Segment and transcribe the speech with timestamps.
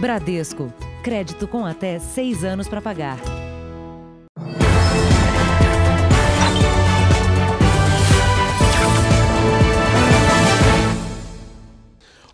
[0.00, 0.72] Bradesco.
[1.02, 3.18] Crédito com até seis anos para pagar.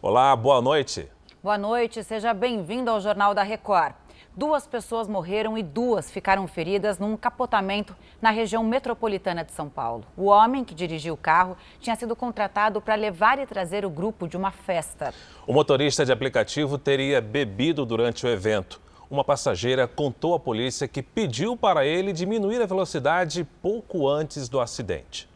[0.02, 1.08] Olá, boa noite.
[1.42, 3.94] Boa noite, seja bem-vindo ao Jornal da Record.
[4.36, 10.04] Duas pessoas morreram e duas ficaram feridas num capotamento na região metropolitana de São Paulo.
[10.16, 14.26] O homem que dirigiu o carro tinha sido contratado para levar e trazer o grupo
[14.26, 15.14] de uma festa.
[15.46, 18.80] O motorista de aplicativo teria bebido durante o evento.
[19.08, 24.60] Uma passageira contou à polícia que pediu para ele diminuir a velocidade pouco antes do
[24.60, 25.28] acidente.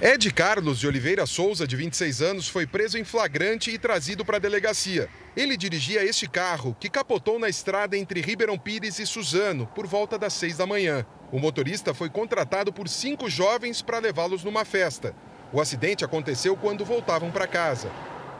[0.00, 4.38] Ed Carlos de Oliveira Souza, de 26 anos, foi preso em flagrante e trazido para
[4.38, 5.08] a delegacia.
[5.36, 10.18] Ele dirigia este carro, que capotou na estrada entre Ribeirão Pires e Suzano, por volta
[10.18, 11.06] das 6 da manhã.
[11.30, 15.14] O motorista foi contratado por cinco jovens para levá-los numa festa.
[15.52, 17.88] O acidente aconteceu quando voltavam para casa.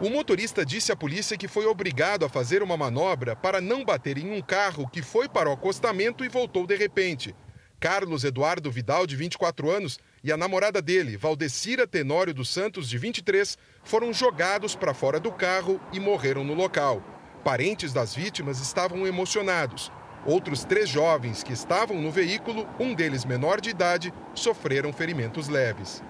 [0.00, 4.18] O motorista disse à polícia que foi obrigado a fazer uma manobra para não bater
[4.18, 7.32] em um carro que foi para o acostamento e voltou de repente.
[7.78, 12.96] Carlos Eduardo Vidal, de 24 anos, e a namorada dele, Valdecira Tenório dos Santos, de
[12.96, 17.04] 23, foram jogados para fora do carro e morreram no local.
[17.44, 19.92] Parentes das vítimas estavam emocionados.
[20.24, 26.02] Outros três jovens que estavam no veículo, um deles menor de idade, sofreram ferimentos leves.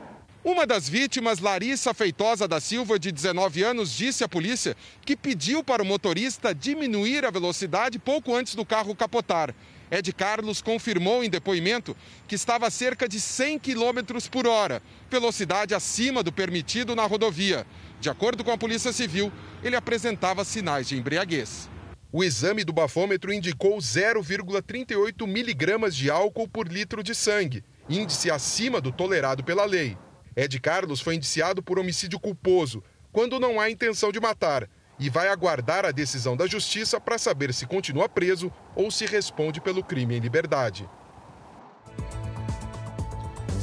[0.45, 5.65] Uma das vítimas, Larissa Feitosa da Silva, de 19 anos, disse à polícia que pediu
[5.65, 9.53] para o motorista diminuir a velocidade pouco antes do carro capotar.
[9.91, 11.97] Ed Carlos confirmou em depoimento
[12.27, 17.67] que estava a cerca de 100 km por hora, velocidade acima do permitido na rodovia.
[18.01, 21.69] De acordo com a Polícia Civil, ele apresentava sinais de embriaguez.
[22.12, 28.81] O exame do bafômetro indicou 0,38 miligramas de álcool por litro de sangue, índice acima
[28.81, 29.99] do tolerado pela lei.
[30.37, 35.28] Ed Carlos foi indiciado por homicídio culposo, quando não há intenção de matar, e vai
[35.28, 40.17] aguardar a decisão da justiça para saber se continua preso ou se responde pelo crime
[40.17, 40.89] em liberdade.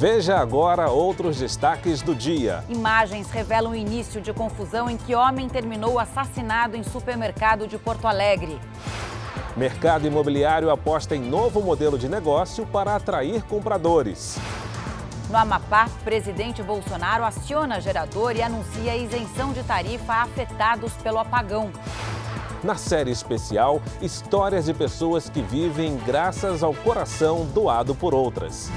[0.02, 2.64] Veja agora outros destaques do dia.
[2.68, 8.08] Imagens revelam o início de confusão em que homem terminou assassinado em supermercado de Porto
[8.08, 8.58] Alegre.
[9.56, 14.38] Mercado imobiliário aposta em novo modelo de negócio para atrair compradores.
[15.32, 21.72] No Amapá, presidente Bolsonaro aciona gerador e anuncia isenção de tarifa a afetados pelo apagão.
[22.62, 28.70] Na série especial, histórias de pessoas que vivem graças ao coração doado por outras.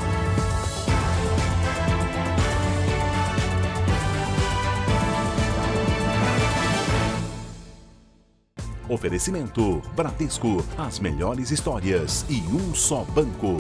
[8.88, 13.58] Oferecimento Bradesco, as melhores histórias e um só banco.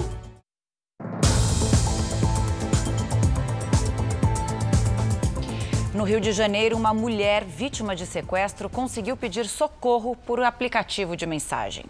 [6.06, 11.86] Rio de Janeiro, uma mulher vítima de sequestro conseguiu pedir socorro por aplicativo de mensagem.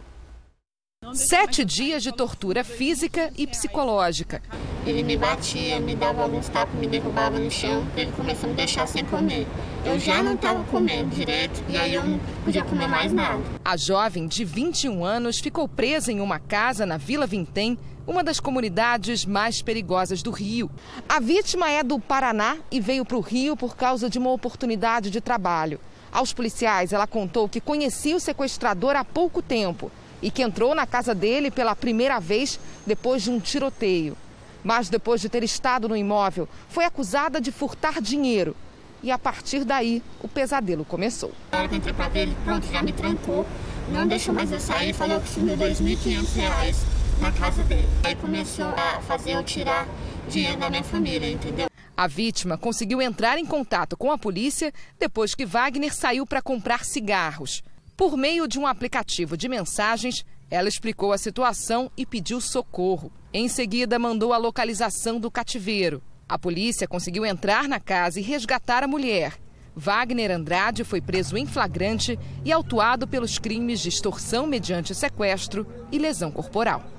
[1.14, 4.42] Sete dias de tortura física e psicológica.
[4.86, 8.56] Ele me batia, me dava alguns tapas, me derrubava no chão, ele começou a me
[8.56, 9.48] deixar sem comer.
[9.86, 13.42] Eu já não estava comendo direito e aí eu não podia comer mais nada.
[13.64, 17.78] A jovem de 21 anos ficou presa em uma casa na Vila Vintém,
[18.08, 20.70] uma das comunidades mais perigosas do Rio.
[21.08, 25.10] A vítima é do Paraná e veio para o Rio por causa de uma oportunidade
[25.10, 25.80] de trabalho.
[26.12, 29.92] Aos policiais, ela contou que conhecia o sequestrador há pouco tempo
[30.26, 34.18] e que entrou na casa dele pela primeira vez depois de um tiroteio.
[34.64, 38.56] Mas depois de ter estado no imóvel, foi acusada de furtar dinheiro.
[39.04, 41.32] E a partir daí, o pesadelo começou.
[41.52, 43.46] Na hora que eu entrei pra ver, ele pronto, já me trancou,
[43.90, 46.76] não deixou mais eu sair, falou que sumiu R$ 2.500
[47.22, 47.88] na casa dele.
[48.04, 49.88] Aí começou a fazer eu tirar
[50.28, 51.68] dinheiro da minha família, entendeu?
[51.96, 56.84] A vítima conseguiu entrar em contato com a polícia depois que Wagner saiu para comprar
[56.84, 57.62] cigarros.
[57.98, 63.10] Por meio de um aplicativo de mensagens, ela explicou a situação e pediu socorro.
[63.34, 66.04] Em seguida, mandou a localização do cativeiro.
[66.28, 69.40] A polícia conseguiu entrar na casa e resgatar a mulher.
[69.74, 75.98] Wagner Andrade foi preso em flagrante e autuado pelos crimes de extorsão mediante sequestro e
[75.98, 76.95] lesão corporal.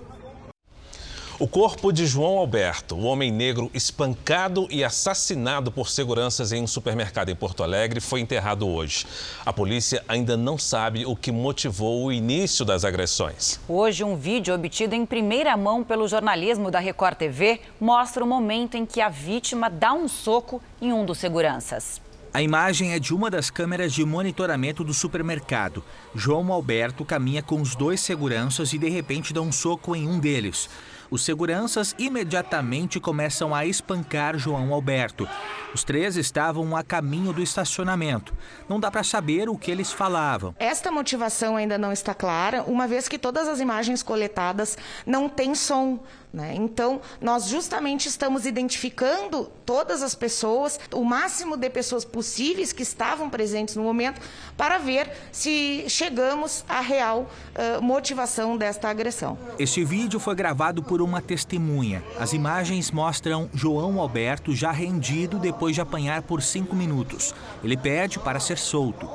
[1.39, 6.67] O corpo de João Alberto, o homem negro espancado e assassinado por seguranças em um
[6.67, 9.05] supermercado em Porto Alegre, foi enterrado hoje.
[9.45, 13.61] A polícia ainda não sabe o que motivou o início das agressões.
[13.69, 18.79] Hoje, um vídeo obtido em primeira mão pelo jornalismo da Record TV mostra o momento
[18.79, 22.01] em que a vítima dá um soco em um dos seguranças.
[22.33, 25.83] A imagem é de uma das câmeras de monitoramento do supermercado.
[26.15, 30.19] João Alberto caminha com os dois seguranças e de repente dá um soco em um
[30.19, 30.69] deles.
[31.11, 35.29] Os seguranças imediatamente começam a espancar João Alberto.
[35.75, 38.35] Os três estavam a caminho do estacionamento.
[38.69, 40.55] Não dá para saber o que eles falavam.
[40.59, 44.77] Esta motivação ainda não está clara, uma vez que todas as imagens coletadas
[45.07, 46.01] não têm som.
[46.37, 46.55] Né?
[46.55, 53.31] Então, nós justamente estamos identificando todas as pessoas, o máximo de pessoas possíveis que estavam
[53.31, 54.21] presentes no momento,
[54.55, 59.39] para ver se chegamos à real uh, motivação desta agressão.
[59.59, 62.05] Este vídeo foi gravado por uma testemunha.
[62.21, 67.35] As imagens mostram João Alberto já rendido depois de apanhar por cinco minutos.
[67.65, 69.07] Ele pede para ser solto.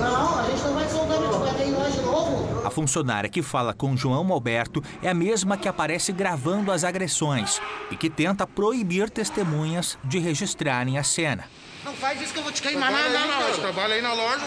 [0.00, 0.74] Não, a gente não
[1.38, 2.65] vai ter de novo.
[2.65, 7.58] A funcionária que fala com João Alberto é a mesma que aparece gravando as agressões
[7.90, 11.44] e que tenta proibir testemunhas de registrarem a cena.
[11.82, 13.60] Não faz isso que eu vou te queimar na, na, na loja.
[13.62, 14.44] Trabalha aí na loja.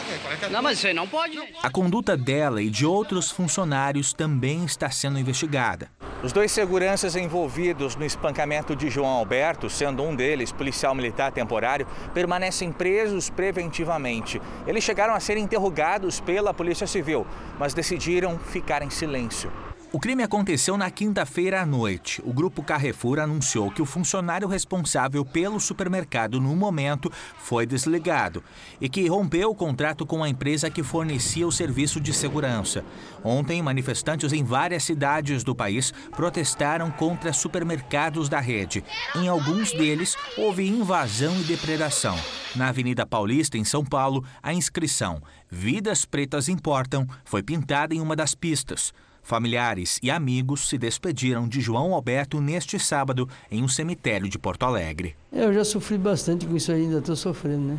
[0.52, 1.40] Não, mas você não pode.
[1.64, 5.90] A conduta dela e de outros funcionários também está sendo investigada.
[6.22, 11.88] Os dois seguranças envolvidos no espancamento de João Alberto, sendo um deles policial militar temporário,
[12.14, 14.42] permanecem presos preventivamente.
[14.68, 17.26] Eles chegaram a ser interrogados pela Polícia Civil,
[17.58, 19.50] mas decidiram ficar em silêncio.
[19.92, 22.22] O crime aconteceu na quinta-feira à noite.
[22.24, 28.44] O grupo Carrefour anunciou que o funcionário responsável pelo supermercado no momento foi desligado
[28.80, 32.86] e que rompeu o contrato com a empresa que fornecia o serviço de segurança.
[33.24, 38.84] Ontem, manifestantes em várias cidades do país protestaram contra supermercados da rede.
[39.16, 42.16] Em alguns deles, houve invasão e depredação.
[42.56, 45.20] Na Avenida Paulista, em São Paulo, a inscrição
[45.50, 48.94] Vidas Pretas Importam foi pintada em uma das pistas.
[49.30, 54.64] Familiares e amigos se despediram de João Alberto neste sábado em um cemitério de Porto
[54.64, 55.16] Alegre.
[55.32, 57.78] Eu já sofri bastante com isso aí, ainda estou sofrendo, né?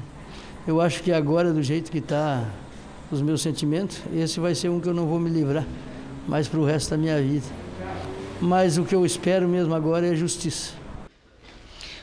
[0.64, 2.48] Eu acho que agora, do jeito que está
[3.10, 5.66] os meus sentimentos, esse vai ser um que eu não vou me livrar
[6.28, 7.46] mais para o resto da minha vida.
[8.40, 10.79] Mas o que eu espero mesmo agora é justiça.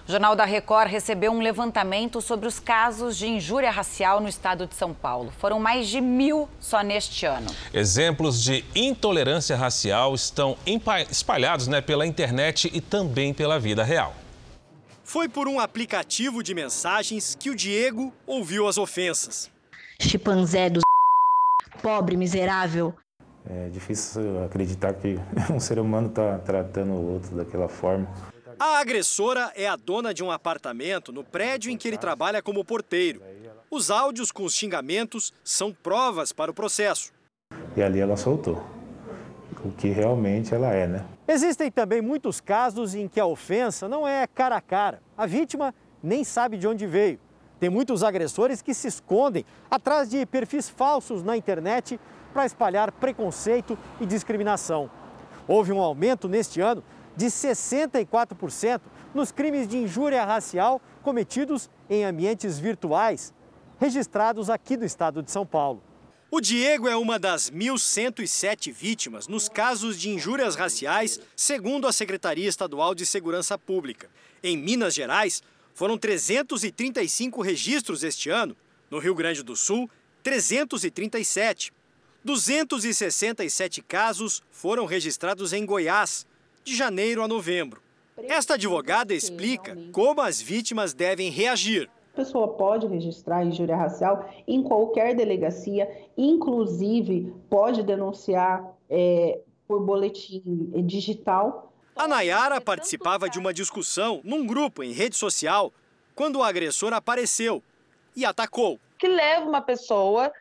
[0.07, 4.65] O Jornal da Record recebeu um levantamento sobre os casos de injúria racial no estado
[4.65, 5.33] de São Paulo.
[5.38, 7.48] Foram mais de mil só neste ano.
[7.74, 10.57] Exemplos de intolerância racial estão
[11.12, 14.15] espalhados né, pela internet e também pela vida real.
[15.04, 19.51] Foi por um aplicativo de mensagens que o Diego ouviu as ofensas.
[20.00, 20.80] Chipanzé do
[21.81, 22.95] pobre, miserável.
[23.45, 25.19] É difícil acreditar que
[25.51, 28.07] um ser humano está tratando o outro daquela forma.
[28.59, 32.65] A agressora é a dona de um apartamento no prédio em que ele trabalha como
[32.65, 33.21] porteiro.
[33.69, 37.13] Os áudios com os xingamentos são provas para o processo.
[37.75, 38.65] E ali ela soltou
[39.63, 41.06] o que realmente ela é, né?
[41.27, 45.03] Existem também muitos casos em que a ofensa não é cara a cara.
[45.15, 47.19] A vítima nem sabe de onde veio.
[47.60, 52.00] Tem muitos agressores que se escondem atrás de perfis falsos na internet
[52.33, 54.89] para espalhar preconceito e discriminação.
[55.48, 56.83] Houve um aumento neste ano
[57.18, 58.80] de 64%
[59.14, 63.34] nos crimes de injúria racial cometidos em ambientes virtuais,
[63.80, 65.81] registrados aqui do estado de São Paulo.
[66.30, 72.48] O Diego é uma das 1.107 vítimas nos casos de injúrias raciais, segundo a Secretaria
[72.48, 74.10] Estadual de Segurança Pública.
[74.44, 75.42] Em Minas Gerais,
[75.74, 78.56] foram 335 registros este ano.
[78.92, 79.90] No Rio Grande do Sul,
[80.22, 81.74] 337.
[82.25, 86.28] 267 casos foram registrados em Goiás,
[86.68, 87.81] de janeiro a novembro.
[88.28, 91.90] Esta advogada explica como as vítimas devem reagir.
[92.14, 100.44] A pessoa pode registrar injúria racial em qualquer delegacia, inclusive pode denunciar é, por boletim
[100.86, 101.72] digital.
[101.96, 105.72] A Nayara participava de uma discussão num grupo em rede social
[106.13, 107.63] quando o agressor apareceu
[108.15, 108.80] e atacou.
[108.98, 110.34] Que leva uma pessoa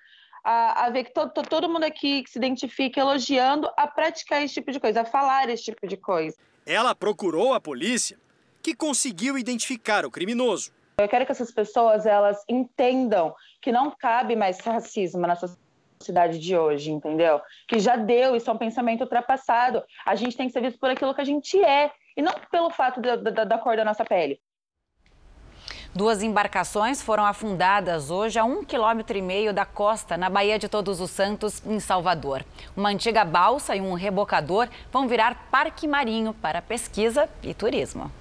[0.47, 4.45] a, a ver que to, to, todo mundo aqui que se identifica elogiando a praticar
[4.45, 6.37] esse tipo de coisa, a falar esse tipo de coisa.
[6.65, 8.17] Ela procurou a polícia,
[8.63, 10.71] que conseguiu identificar o criminoso.
[10.99, 16.57] Eu quero que essas pessoas elas entendam que não cabe mais racismo na sociedade de
[16.57, 17.41] hoje, entendeu?
[17.67, 19.83] Que já deu, isso é um pensamento ultrapassado.
[20.07, 22.71] A gente tem que ser visto por aquilo que a gente é, e não pelo
[22.71, 24.41] fato da, da, da cor da nossa pele.
[25.97, 30.69] Duas embarcações foram afundadas hoje a um quilômetro e meio da costa, na Baía de
[30.69, 32.45] Todos os Santos, em Salvador.
[32.77, 38.13] Uma antiga balsa e um rebocador vão virar parque marinho para pesquisa e turismo.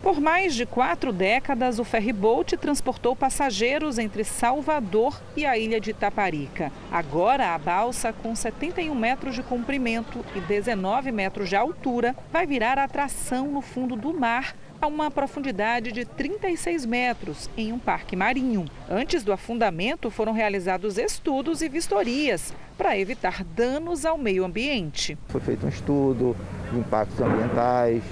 [0.00, 5.90] Por mais de quatro décadas, o ferryboat transportou passageiros entre Salvador e a ilha de
[5.90, 6.70] Itaparica.
[6.88, 12.78] Agora, a balsa, com 71 metros de comprimento e 19 metros de altura, vai virar
[12.78, 18.64] atração no fundo do mar a uma profundidade de 36 metros em um parque marinho.
[18.88, 25.18] Antes do afundamento, foram realizados estudos e vistorias para evitar danos ao meio ambiente.
[25.28, 26.36] Foi feito um estudo
[26.72, 28.02] de impactos ambientais,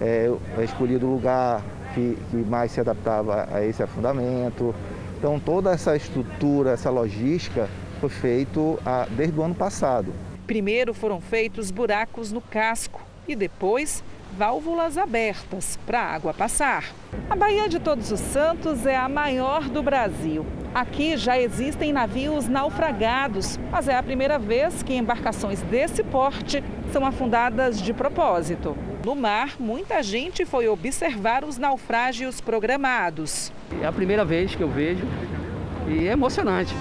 [0.00, 1.62] é, é escolhido o lugar
[1.94, 4.74] que, que mais se adaptava a esse afundamento.
[5.18, 7.68] Então toda essa estrutura, essa logística
[8.00, 10.12] foi feito ah, desde o ano passado.
[10.46, 14.02] Primeiro foram feitos buracos no casco e depois
[14.36, 16.84] válvulas abertas para a água passar.
[17.30, 20.44] A Baía de Todos os Santos é a maior do Brasil.
[20.74, 26.62] Aqui já existem navios naufragados, mas é a primeira vez que embarcações desse porte
[26.92, 28.76] são afundadas de propósito.
[29.02, 33.50] No mar, muita gente foi observar os naufrágios programados.
[33.80, 35.06] É a primeira vez que eu vejo
[35.88, 36.74] e é emocionante.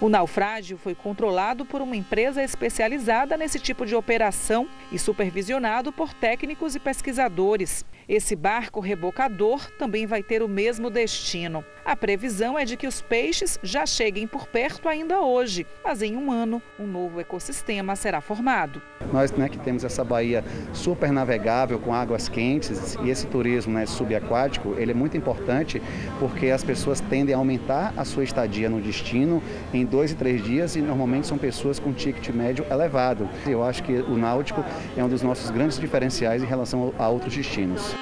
[0.00, 6.14] O naufrágio foi controlado por uma empresa especializada nesse tipo de operação e supervisionado por
[6.14, 7.84] técnicos e pesquisadores.
[8.08, 11.62] Esse barco rebocador também vai ter o mesmo destino.
[11.84, 16.16] A previsão é de que os peixes já cheguem por perto ainda hoje, mas em
[16.16, 18.82] um ano um novo ecossistema será formado.
[19.12, 20.42] Nós né, que temos essa baía
[20.72, 25.80] super navegável com águas quentes e esse turismo né, subaquático, ele é muito importante
[26.18, 29.42] porque as pessoas tendem a aumentar a sua estadia no destino
[29.72, 33.28] em dois e três dias e normalmente são pessoas com ticket médio elevado.
[33.46, 34.64] Eu acho que o náutico
[34.96, 37.94] é um dos nossos grandes diferenciais em relação a outros destinos.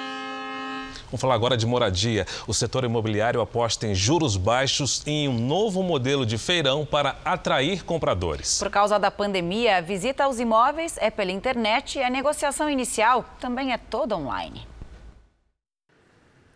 [1.07, 2.27] Vamos falar agora de moradia.
[2.47, 7.17] O setor imobiliário aposta em juros baixos e em um novo modelo de feirão para
[7.25, 8.59] atrair compradores.
[8.59, 13.25] Por causa da pandemia, a visita aos imóveis é pela internet e a negociação inicial
[13.41, 14.67] também é toda online.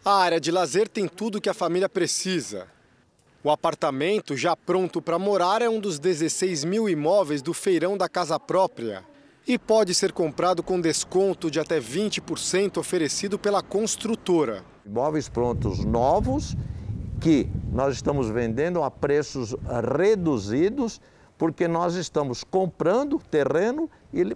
[0.05, 2.67] A área de lazer tem tudo que a família precisa.
[3.45, 8.09] O apartamento, já pronto para morar, é um dos 16 mil imóveis do feirão da
[8.09, 9.05] casa própria
[9.45, 14.65] e pode ser comprado com desconto de até 20% oferecido pela construtora.
[14.87, 16.57] Imóveis prontos novos
[17.21, 19.57] que nós estamos vendendo a preços
[19.99, 21.01] reduzidos
[21.37, 23.91] porque nós estamos comprando terreno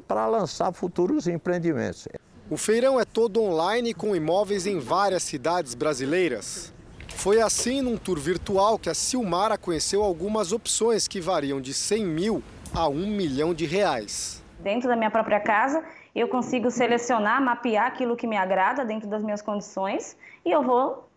[0.09, 2.09] para lançar futuros empreendimentos.
[2.51, 6.75] O feirão é todo online com imóveis em várias cidades brasileiras.
[7.17, 12.05] Foi assim num tour virtual que a Silmara conheceu algumas opções que variam de 100
[12.05, 12.43] mil
[12.73, 18.17] a 1 milhão de reais dentro da minha própria casa, eu consigo selecionar, mapear aquilo
[18.17, 21.09] que me agrada dentro das minhas condições e eu vou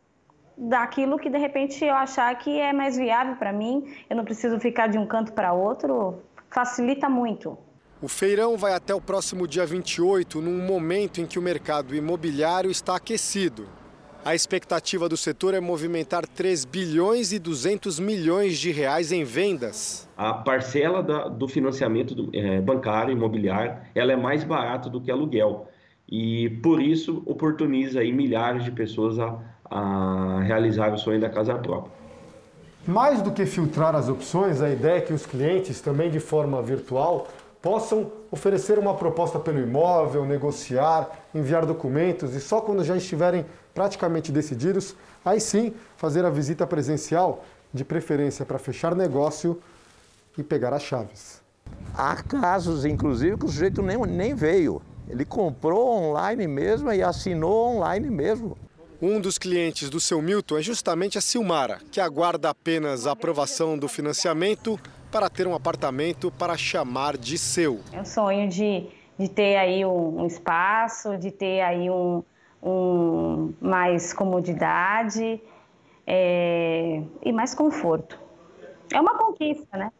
[0.55, 4.23] dar aquilo que de repente eu achar que é mais viável para mim, eu não
[4.23, 7.57] preciso ficar de um canto para outro, facilita muito.
[8.01, 12.69] O feirão vai até o próximo dia 28, num momento em que o mercado imobiliário
[12.69, 13.67] está aquecido.
[14.23, 20.09] A expectativa do setor é movimentar 3 bilhões e 200 milhões de reais em vendas.
[20.17, 25.09] A parcela da, do financiamento do, é, bancário imobiliário ela é mais barata do que
[25.09, 25.67] aluguel
[26.07, 31.55] e por isso oportuniza aí milhares de pessoas a, a realizar o sonho da casa
[31.55, 31.93] própria.
[32.85, 36.61] Mais do que filtrar as opções, a ideia é que os clientes, também de forma
[36.61, 37.27] virtual,
[37.61, 44.31] possam oferecer uma proposta pelo imóvel, negociar, enviar documentos e só quando já estiverem praticamente
[44.31, 49.61] decididos, aí sim fazer a visita presencial, de preferência para fechar negócio
[50.37, 51.41] e pegar as chaves.
[51.93, 54.81] Há casos, inclusive, que o sujeito nem, nem veio.
[55.07, 58.57] Ele comprou online mesmo e assinou online mesmo.
[59.01, 63.77] Um dos clientes do seu Milton é justamente a Silmara, que aguarda apenas a aprovação
[63.77, 64.79] do financiamento
[65.11, 67.79] para ter um apartamento para chamar de seu.
[67.91, 68.87] É um sonho de,
[69.17, 72.23] de ter aí um, um espaço, de ter aí um,
[72.61, 75.41] um mais comodidade
[76.05, 78.19] é, e mais conforto.
[78.93, 79.91] É uma conquista, né?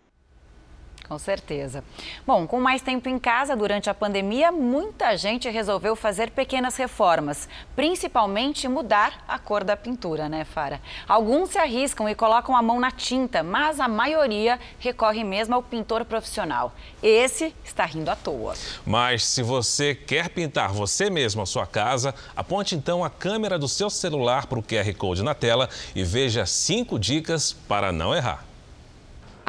[1.10, 1.84] Com certeza.
[2.26, 7.50] Bom, com mais tempo em casa durante a pandemia, muita gente resolveu fazer pequenas reformas,
[7.76, 10.80] principalmente mudar a cor da pintura, né, Fara?
[11.08, 15.64] Alguns se arriscam e colocam a mão na tinta, mas a maioria recorre mesmo ao
[15.64, 16.76] pintor profissional.
[17.02, 18.54] Esse está rindo à toa.
[18.86, 23.68] Mas se você quer pintar você mesmo a sua casa, aponte então a câmera do
[23.68, 28.49] seu celular para o QR Code na tela e veja cinco dicas para não errar.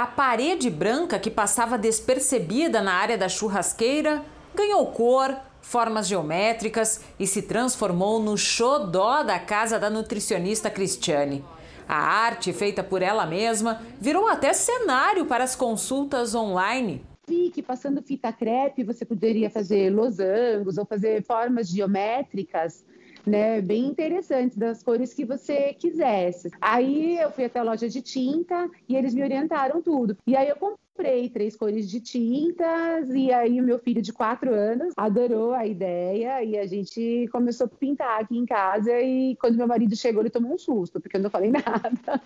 [0.00, 7.26] A parede branca que passava despercebida na área da churrasqueira ganhou cor, formas geométricas e
[7.26, 11.44] se transformou no xodó da casa da nutricionista Cristiane.
[11.86, 17.04] A arte, feita por ela mesma, virou até cenário para as consultas online.
[17.52, 22.82] que passando fita crepe você poderia fazer losangos ou fazer formas geométricas
[23.26, 26.50] né, bem interessantes das cores que você quisesse.
[26.60, 30.16] Aí eu fui até a loja de tinta e eles me orientaram tudo.
[30.26, 34.52] E aí eu comprei três cores de tintas e aí o meu filho de quatro
[34.52, 39.56] anos adorou a ideia e a gente começou a pintar aqui em casa e quando
[39.56, 42.20] meu marido chegou ele tomou um susto porque eu não falei nada.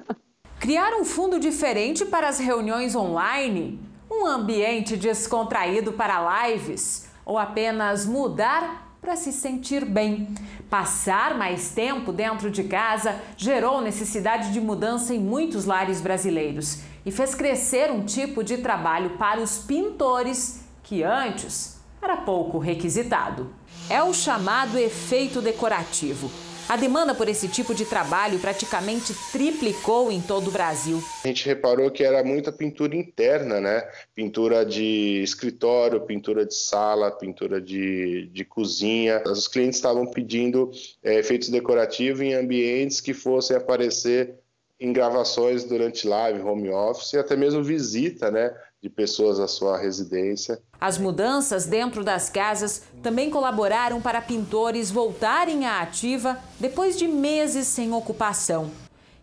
[0.58, 3.78] Criar um fundo diferente para as reuniões online,
[4.10, 10.34] um ambiente descontraído para lives ou apenas mudar para se sentir bem.
[10.70, 17.12] Passar mais tempo dentro de casa gerou necessidade de mudança em muitos lares brasileiros e
[17.12, 23.52] fez crescer um tipo de trabalho para os pintores que antes era pouco requisitado.
[23.90, 26.30] É o chamado efeito decorativo
[26.68, 31.02] a demanda por esse tipo de trabalho praticamente triplicou em todo o Brasil.
[31.24, 33.88] A gente reparou que era muita pintura interna, né?
[34.14, 39.22] Pintura de escritório, pintura de sala, pintura de, de cozinha.
[39.26, 40.70] Os clientes estavam pedindo
[41.02, 44.34] é, efeitos decorativos em ambientes que fossem aparecer
[44.80, 48.54] em gravações durante live, home office e até mesmo visita, né?
[48.84, 50.60] De pessoas à sua residência.
[50.78, 57.66] As mudanças dentro das casas também colaboraram para pintores voltarem à ativa depois de meses
[57.66, 58.70] sem ocupação.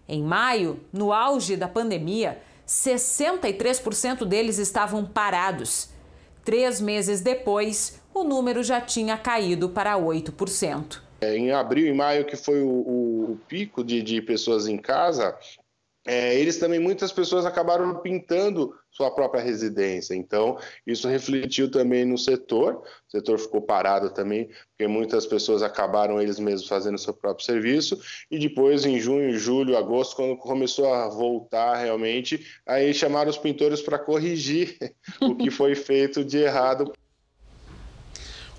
[0.09, 5.89] Em maio, no auge da pandemia, 63% deles estavam parados.
[6.43, 11.01] Três meses depois, o número já tinha caído para 8%.
[11.21, 15.37] É, em abril e maio, que foi o, o, pico de, de pessoas em casa,
[16.05, 20.15] é, eles também, muitas pessoas acabaram pintando sua própria residência.
[20.15, 22.83] Então, isso refletiu também no setor.
[23.07, 28.01] O setor ficou parado também, porque muitas pessoas acabaram eles mesmos fazendo seu próprio serviço.
[28.31, 33.81] E depois, em junho, julho, agosto, quando começou a voltar realmente, aí chamaram os pintores
[33.81, 34.77] para corrigir
[35.21, 36.91] o que foi feito de errado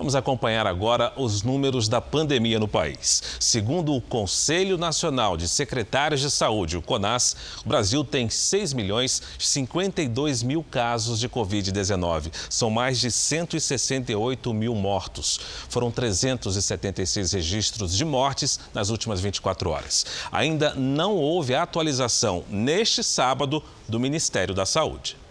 [0.02, 3.23] Vamos acompanhar agora os números da pandemia no país.
[3.38, 9.23] Segundo o Conselho Nacional de Secretários de Saúde, o CONAS, o Brasil tem 6 milhões
[9.38, 12.32] 52 mil casos de Covid-19.
[12.50, 15.38] São mais de 168 mil mortos.
[15.68, 20.04] Foram 376 registros de mortes nas últimas 24 horas.
[20.32, 25.22] Ainda não houve atualização neste sábado do Ministério da Saúde.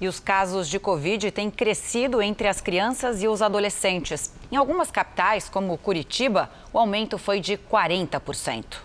[0.00, 4.32] E os casos de Covid têm crescido entre as crianças e os adolescentes.
[4.50, 8.78] Em algumas capitais, como Curitiba, o aumento foi de 40%.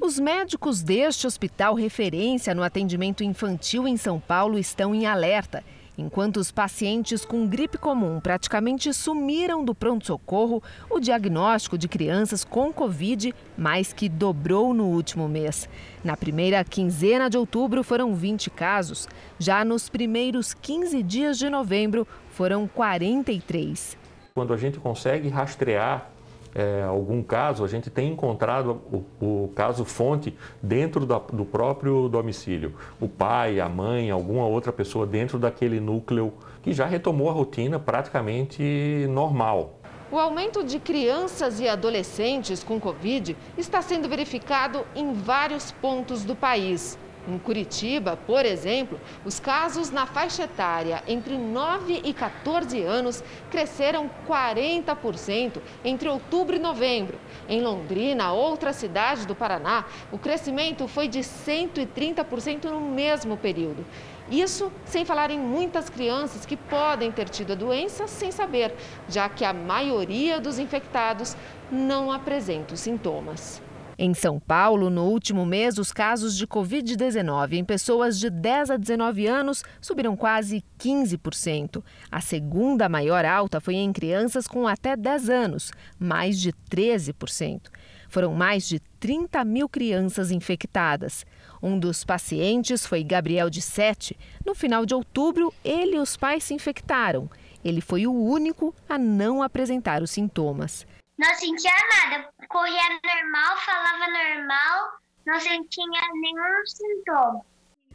[0.00, 5.64] Os médicos deste hospital referência no atendimento infantil em São Paulo estão em alerta
[5.98, 12.70] Enquanto os pacientes com gripe comum praticamente sumiram do pronto-socorro, o diagnóstico de crianças com
[12.70, 15.68] Covid mais que dobrou no último mês.
[16.04, 22.06] Na primeira quinzena de outubro foram 20 casos, já nos primeiros 15 dias de novembro
[22.30, 23.96] foram 43.
[24.34, 26.10] Quando a gente consegue rastrear
[26.58, 32.08] é, algum caso, a gente tem encontrado o, o caso fonte dentro da, do próprio
[32.08, 32.74] domicílio.
[32.98, 37.78] O pai, a mãe, alguma outra pessoa dentro daquele núcleo que já retomou a rotina
[37.78, 39.78] praticamente normal.
[40.10, 46.34] O aumento de crianças e adolescentes com Covid está sendo verificado em vários pontos do
[46.34, 46.96] país.
[47.26, 54.08] Em Curitiba, por exemplo, os casos na faixa etária entre 9 e 14 anos cresceram
[54.28, 57.18] 40% entre outubro e novembro.
[57.48, 63.84] Em Londrina, outra cidade do Paraná, o crescimento foi de 130% no mesmo período.
[64.30, 68.72] Isso sem falar em muitas crianças que podem ter tido a doença sem saber,
[69.08, 71.36] já que a maioria dos infectados
[71.70, 73.65] não apresenta sintomas.
[73.98, 78.76] Em São Paulo, no último mês, os casos de Covid-19 em pessoas de 10 a
[78.76, 81.82] 19 anos subiram quase 15%.
[82.10, 87.70] A segunda maior alta foi em crianças com até 10 anos, mais de 13%.
[88.10, 91.24] Foram mais de 30 mil crianças infectadas.
[91.62, 94.14] Um dos pacientes foi Gabriel de 7.
[94.44, 97.30] No final de outubro, ele e os pais se infectaram.
[97.64, 100.86] Ele foi o único a não apresentar os sintomas.
[101.18, 104.88] Não sentia nada, corria normal, falava normal,
[105.26, 107.40] não sentia nenhum sintoma.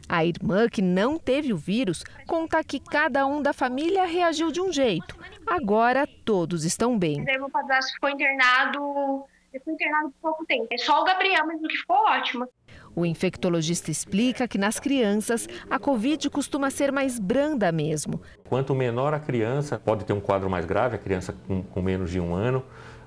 [0.08, 4.60] A irmã, que não teve o vírus, conta que cada um da família reagiu de
[4.60, 5.16] um jeito.
[5.46, 7.22] Agora todos estão bem.
[7.22, 9.24] Meu padrasto ficou internado,
[9.64, 10.66] foi internado por pouco tempo.
[10.72, 12.48] É só o Gabriel mesmo que ficou ótimo.
[12.94, 18.20] O infectologista explica que nas crianças a Covid costuma ser mais branda mesmo.
[18.48, 22.10] Quanto menor a criança, pode ter um quadro mais grave, a criança com, com menos
[22.10, 22.64] de um ano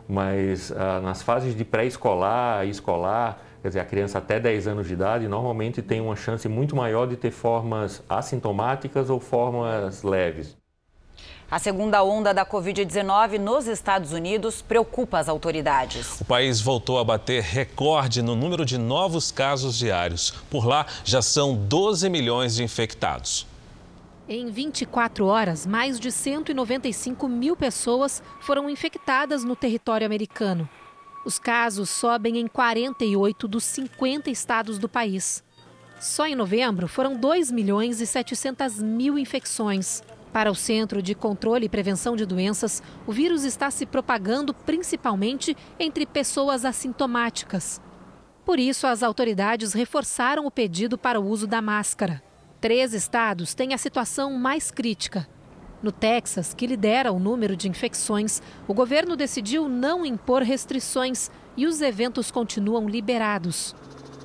[0.08, 4.88] mas ah, nas fases de pré-escolar e escolar, quer dizer, a criança até 10 anos
[4.88, 10.56] de idade normalmente tem uma chance muito maior de ter formas assintomáticas ou formas leves.
[11.50, 16.20] A segunda onda da Covid-19 nos Estados Unidos preocupa as autoridades.
[16.20, 20.32] O país voltou a bater recorde no número de novos casos diários.
[20.50, 23.46] Por lá, já são 12 milhões de infectados.
[24.28, 30.68] Em 24 horas, mais de 195 mil pessoas foram infectadas no território americano.
[31.24, 35.44] Os casos sobem em 48 dos 50 estados do país.
[36.00, 40.02] Só em novembro foram 2 milhões e 700 mil infecções.
[40.34, 45.56] Para o Centro de Controle e Prevenção de Doenças, o vírus está se propagando principalmente
[45.80, 47.80] entre pessoas assintomáticas.
[48.44, 52.24] Por isso, as autoridades reforçaram o pedido para o uso da máscara.
[52.66, 55.28] Três estados têm a situação mais crítica.
[55.84, 61.68] No Texas, que lidera o número de infecções, o governo decidiu não impor restrições e
[61.68, 63.76] os eventos continuam liberados.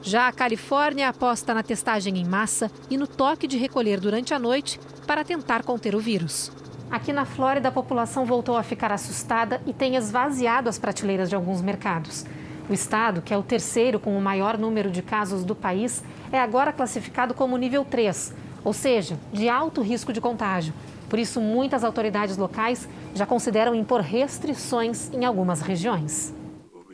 [0.01, 4.39] Já a Califórnia aposta na testagem em massa e no toque de recolher durante a
[4.39, 6.51] noite para tentar conter o vírus.
[6.91, 11.35] Aqui na Flórida, a população voltou a ficar assustada e tem esvaziado as prateleiras de
[11.35, 12.25] alguns mercados.
[12.71, 16.39] O estado, que é o terceiro com o maior número de casos do país, é
[16.39, 20.73] agora classificado como nível 3, ou seja, de alto risco de contágio.
[21.09, 26.33] Por isso, muitas autoridades locais já consideram impor restrições em algumas regiões.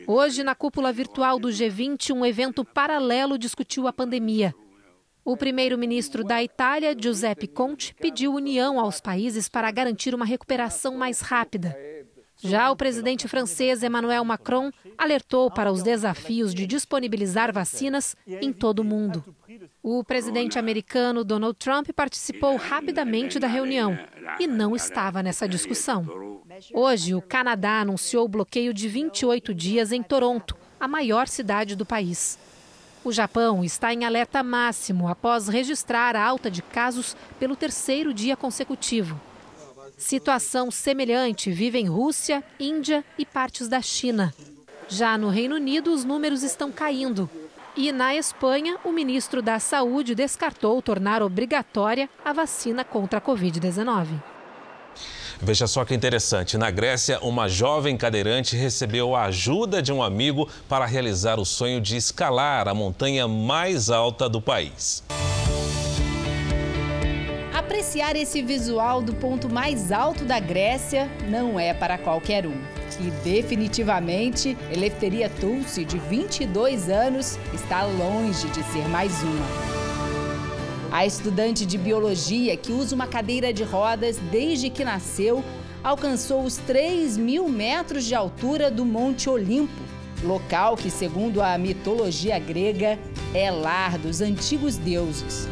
[0.07, 4.55] Hoje, na cúpula virtual do G20, um evento paralelo discutiu a pandemia.
[5.23, 11.21] O primeiro-ministro da Itália, Giuseppe Conte, pediu união aos países para garantir uma recuperação mais
[11.21, 11.77] rápida.
[12.39, 18.79] Já o presidente francês Emmanuel Macron alertou para os desafios de disponibilizar vacinas em todo
[18.79, 19.23] o mundo.
[19.81, 23.97] O presidente americano Donald Trump participou rapidamente da reunião
[24.39, 26.05] e não estava nessa discussão.
[26.73, 31.85] Hoje, o Canadá anunciou o bloqueio de 28 dias em Toronto, a maior cidade do
[31.85, 32.37] país.
[33.03, 38.35] O Japão está em alerta máximo após registrar a alta de casos pelo terceiro dia
[38.35, 39.19] consecutivo.
[39.97, 44.31] Situação semelhante vive em Rússia, Índia e partes da China.
[44.87, 47.27] Já no Reino Unido, os números estão caindo.
[47.75, 54.21] E na Espanha, o ministro da Saúde descartou tornar obrigatória a vacina contra a Covid-19.
[55.41, 56.57] Veja só que interessante.
[56.57, 61.81] Na Grécia, uma jovem cadeirante recebeu a ajuda de um amigo para realizar o sonho
[61.81, 65.03] de escalar a montanha mais alta do país.
[67.67, 72.55] Apreciar esse visual do ponto mais alto da Grécia não é para qualquer um.
[72.97, 79.45] E definitivamente, Eleftheria Tulsi, de 22 anos, está longe de ser mais uma.
[80.93, 85.43] A estudante de biologia, que usa uma cadeira de rodas desde que nasceu,
[85.83, 89.83] alcançou os 3 mil metros de altura do Monte Olimpo,
[90.23, 92.97] local que, segundo a mitologia grega,
[93.33, 95.49] é lar dos antigos deuses.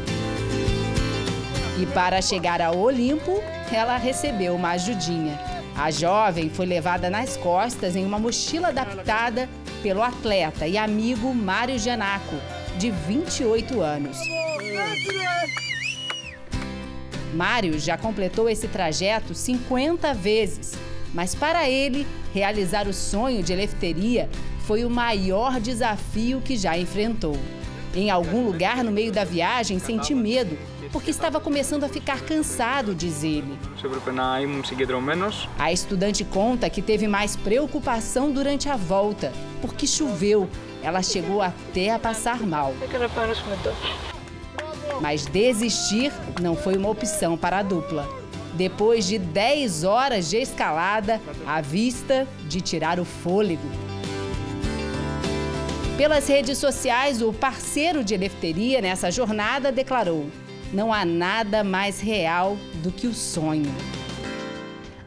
[1.78, 5.38] E para chegar ao Olimpo, ela recebeu uma ajudinha.
[5.76, 9.46] A jovem foi levada nas costas em uma mochila adaptada
[9.82, 12.36] pelo atleta e amigo Mário Gianaco,
[12.78, 14.16] de 28 anos.
[17.34, 20.72] Mário já completou esse trajeto 50 vezes,
[21.12, 27.36] mas para ele, realizar o sonho de elefteria foi o maior desafio que já enfrentou.
[27.94, 30.58] Em algum lugar no meio da viagem, senti medo,
[30.92, 33.58] porque estava começando a ficar cansado, diz ele.
[35.58, 40.48] A estudante conta que teve mais preocupação durante a volta, porque choveu.
[40.82, 42.74] Ela chegou até a passar mal.
[45.00, 48.08] Mas desistir não foi uma opção para a dupla.
[48.54, 53.68] Depois de 10 horas de escalada, a vista de tirar o fôlego.
[55.96, 60.26] Pelas redes sociais, o parceiro de elefteria nessa jornada declarou:
[60.72, 63.72] não há nada mais real do que o sonho.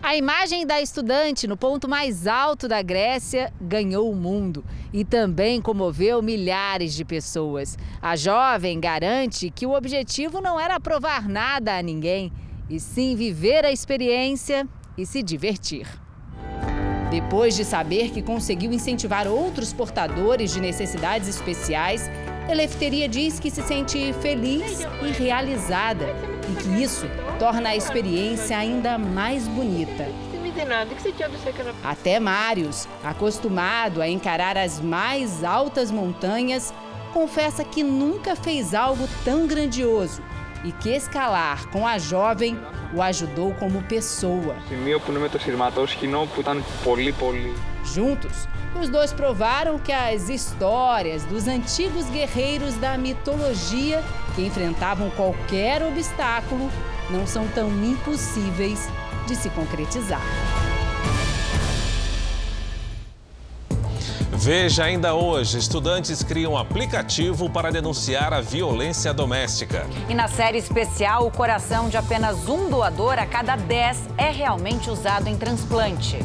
[0.02, 5.62] A imagem da estudante no ponto mais alto da Grécia ganhou o mundo e também
[5.62, 7.78] comoveu milhares de pessoas.
[8.02, 12.32] A jovem garante que o objetivo não era provar nada a ninguém,
[12.70, 14.68] e sim viver a experiência
[14.98, 15.88] e se divertir.
[17.12, 22.10] Depois de saber que conseguiu incentivar outros portadores de necessidades especiais,
[22.50, 26.08] Elefteria diz que se sente feliz e realizada
[26.50, 27.06] e que isso
[27.38, 30.08] torna a experiência ainda mais bonita.
[31.84, 36.74] Até Marius, acostumado a encarar as mais altas montanhas,
[37.14, 40.24] confessa que nunca fez algo tão grandioso
[40.64, 42.60] e que escalar com a jovem
[42.94, 44.56] o ajudou como pessoa.
[47.84, 48.48] Juntos,
[48.80, 54.04] os dois provaram que as histórias dos antigos guerreiros da mitologia
[54.36, 56.70] que enfrentavam qualquer obstáculo
[57.10, 58.88] não são tão impossíveis
[59.28, 60.22] de se concretizar.
[64.42, 69.86] Veja ainda hoje: estudantes criam aplicativo para denunciar a violência doméstica.
[70.08, 74.90] E na série especial, o coração de apenas um doador a cada dez é realmente
[74.90, 76.20] usado em transplante.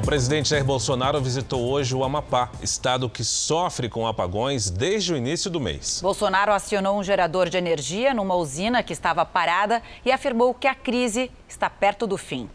[0.00, 5.16] O presidente Jair Bolsonaro visitou hoje o Amapá, estado que sofre com apagões desde o
[5.16, 6.00] início do mês.
[6.00, 10.74] Bolsonaro acionou um gerador de energia numa usina que estava parada e afirmou que a
[10.74, 12.48] crise está perto do fim.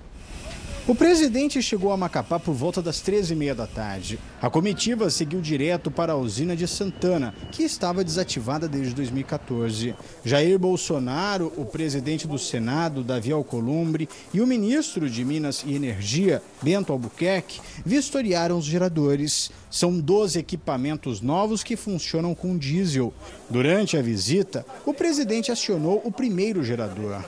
[0.88, 4.20] O presidente chegou a Macapá por volta das 13h30 da tarde.
[4.40, 9.96] A comitiva seguiu direto para a usina de Santana, que estava desativada desde 2014.
[10.24, 16.40] Jair Bolsonaro, o presidente do Senado, Davi Alcolumbre, e o ministro de Minas e Energia,
[16.62, 19.50] Bento Albuquerque, vistoriaram os geradores.
[19.72, 23.12] São 12 equipamentos novos que funcionam com diesel.
[23.50, 27.24] Durante a visita, o presidente acionou o primeiro gerador.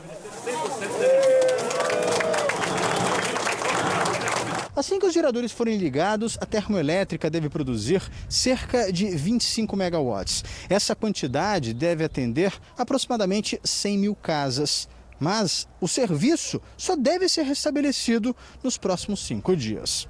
[4.77, 10.43] Assim que os geradores forem ligados, a termoelétrica deve produzir cerca de 25 megawatts.
[10.69, 14.87] Essa quantidade deve atender aproximadamente 100 mil casas.
[15.19, 20.07] Mas o serviço só deve ser restabelecido nos próximos cinco dias.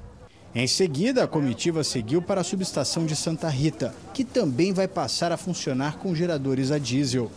[0.53, 5.31] Em seguida, a comitiva seguiu para a subestação de Santa Rita, que também vai passar
[5.31, 7.31] a funcionar com geradores a diesel.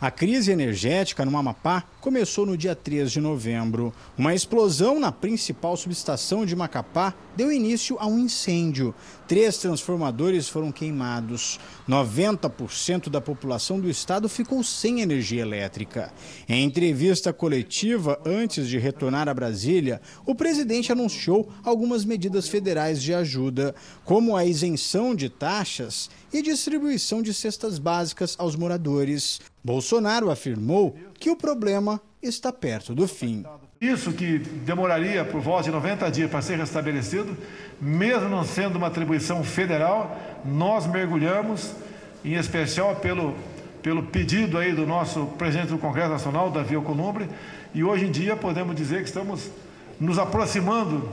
[0.00, 3.92] A crise energética no Amapá começou no dia 3 de novembro.
[4.16, 8.94] Uma explosão na principal subestação de Macapá deu início a um incêndio.
[9.28, 11.60] Três transformadores foram queimados.
[11.86, 16.10] 90% da população do estado ficou sem energia elétrica.
[16.48, 23.12] Em entrevista coletiva antes de retornar a Brasília, o presidente anunciou algumas medidas federais de
[23.12, 29.40] ajuda, como a isenção de taxas e distribuição de cestas básicas aos moradores.
[29.62, 33.44] Bolsonaro afirmou que o problema está perto do fim.
[33.80, 37.36] Isso que demoraria por volta de 90 dias para ser restabelecido,
[37.80, 41.74] mesmo não sendo uma atribuição federal, nós mergulhamos,
[42.22, 43.34] em especial pelo,
[43.82, 47.28] pelo pedido aí do nosso presidente do Congresso Nacional, Davi Alcolumbre,
[47.74, 49.50] e hoje em dia podemos dizer que estamos
[49.98, 51.08] nos aproximando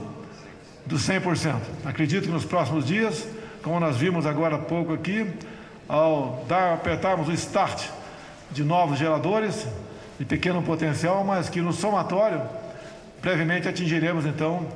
[0.84, 1.56] dos 100%.
[1.84, 3.26] Acredito que nos próximos dias,
[3.62, 5.26] como nós vimos agora há pouco aqui,
[5.88, 7.97] ao dar, apertarmos o start
[8.50, 9.66] de novos geradores
[10.18, 12.42] de pequeno potencial, mas que no somatório
[13.20, 14.66] brevemente atingiremos então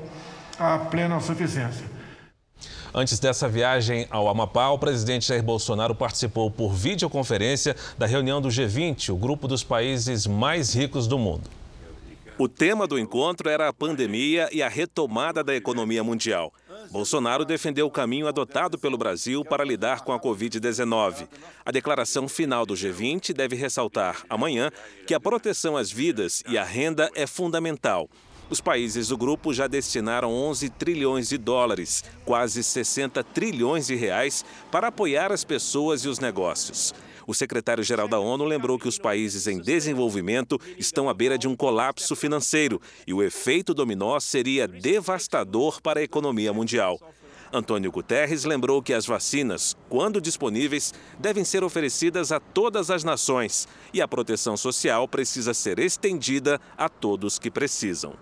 [0.58, 1.84] a plena suficiência.
[2.94, 8.48] Antes dessa viagem ao Amapá, o presidente Jair Bolsonaro participou por videoconferência da reunião do
[8.48, 11.48] G20, o grupo dos países mais ricos do mundo.
[12.38, 16.52] O tema do encontro era a pandemia e a retomada da economia mundial.
[16.90, 21.28] Bolsonaro defendeu o caminho adotado pelo Brasil para lidar com a Covid-19.
[21.64, 24.70] A declaração final do G20 deve ressaltar amanhã
[25.06, 28.08] que a proteção às vidas e à renda é fundamental.
[28.50, 34.44] Os países do grupo já destinaram 11 trilhões de dólares, quase 60 trilhões de reais,
[34.70, 36.92] para apoiar as pessoas e os negócios.
[37.26, 41.56] O secretário-geral da ONU lembrou que os países em desenvolvimento estão à beira de um
[41.56, 46.98] colapso financeiro e o efeito dominó seria devastador para a economia mundial.
[47.52, 53.68] Antônio Guterres lembrou que as vacinas, quando disponíveis, devem ser oferecidas a todas as nações
[53.92, 58.14] e a proteção social precisa ser estendida a todos que precisam.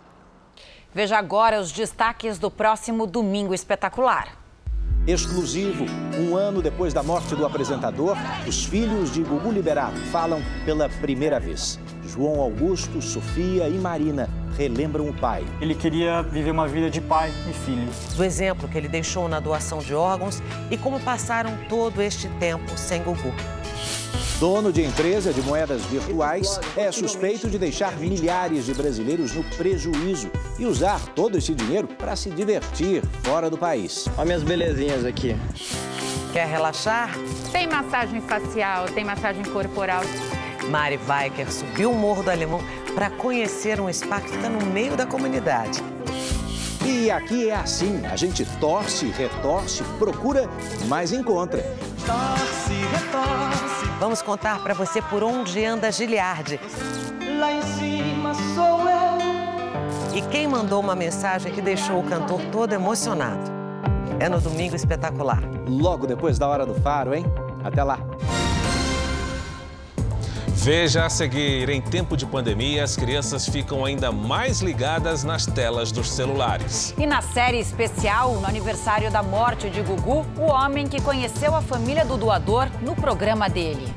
[0.92, 4.36] Veja agora os destaques do próximo Domingo Espetacular.
[5.06, 5.86] Exclusivo,
[6.18, 11.40] um ano depois da morte do apresentador, os filhos de Gugu Liberato falam pela primeira
[11.40, 11.80] vez.
[12.06, 15.44] João Augusto, Sofia e Marina relembram o pai.
[15.60, 17.88] Ele queria viver uma vida de pai e filho.
[18.16, 22.76] Do exemplo que ele deixou na doação de órgãos e como passaram todo este tempo
[22.76, 23.32] sem Gugu.
[24.40, 30.30] Dono de empresa de moedas virtuais, é suspeito de deixar milhares de brasileiros no prejuízo
[30.58, 34.08] e usar todo esse dinheiro para se divertir fora do país.
[34.16, 35.36] Olha minhas belezinhas aqui.
[36.32, 37.10] Quer relaxar?
[37.52, 40.00] Tem massagem facial, tem massagem corporal.
[40.70, 42.62] Mari Weicker subiu o Morro do Alemão
[42.94, 45.82] para conhecer um spa que fica no meio da comunidade.
[46.86, 50.48] E aqui é assim: a gente torce, retorce, procura,
[50.88, 51.60] mas encontra.
[52.06, 53.69] Torce, retorce.
[54.00, 56.58] Vamos contar para você por onde anda Giliardi.
[57.38, 60.16] Lá em cima sou eu.
[60.16, 63.50] E e quem mandou uma mensagem que deixou o cantor todo emocionado.
[64.18, 65.40] É no Domingo Espetacular.
[65.66, 67.24] Logo depois da Hora do Faro, hein?
[67.64, 67.98] Até lá.
[70.62, 75.90] Veja a seguir, em tempo de pandemia, as crianças ficam ainda mais ligadas nas telas
[75.90, 76.94] dos celulares.
[76.98, 81.62] E na série especial, no aniversário da morte de Gugu, o homem que conheceu a
[81.62, 83.88] família do doador no programa dele.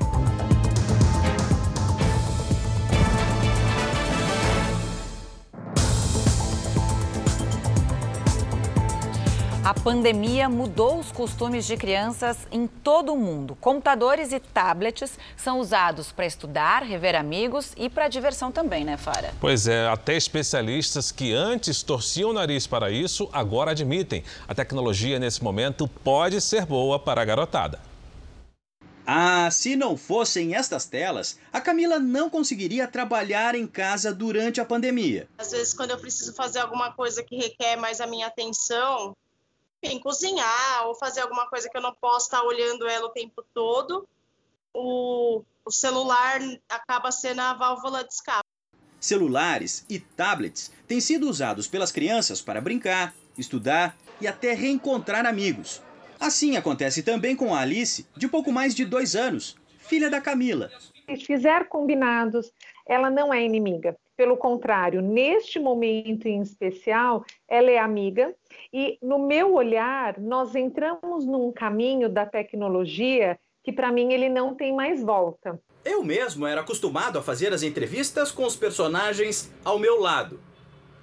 [9.66, 13.58] A pandemia mudou os costumes de crianças em todo o mundo.
[13.62, 19.34] Computadores e tablets são usados para estudar, rever amigos e para diversão também, né, Fara?
[19.40, 24.22] Pois é, até especialistas que antes torciam o nariz para isso, agora admitem.
[24.46, 27.80] A tecnologia nesse momento pode ser boa para a garotada.
[29.08, 34.66] Ah, se não fossem estas telas, a Camila não conseguiria trabalhar em casa durante a
[34.66, 35.26] pandemia.
[35.38, 39.14] Às vezes, quando eu preciso fazer alguma coisa que requer mais a minha atenção,
[39.84, 43.44] enfim, cozinhar ou fazer alguma coisa que eu não posso estar olhando ela o tempo
[43.54, 44.08] todo,
[44.74, 48.48] o, o celular acaba sendo a válvula de escape.
[49.00, 55.82] Celulares e tablets têm sido usados pelas crianças para brincar, estudar e até reencontrar amigos.
[56.20, 60.72] Assim acontece também com a Alice, de pouco mais de dois anos, filha da Camila.
[61.06, 62.50] Se fizer combinados,
[62.88, 63.98] ela não é inimiga.
[64.16, 68.36] Pelo contrário, neste momento em especial, ela é amiga
[68.72, 74.54] e, no meu olhar, nós entramos num caminho da tecnologia que, para mim, ele não
[74.54, 75.60] tem mais volta.
[75.84, 80.40] Eu mesmo era acostumado a fazer as entrevistas com os personagens ao meu lado.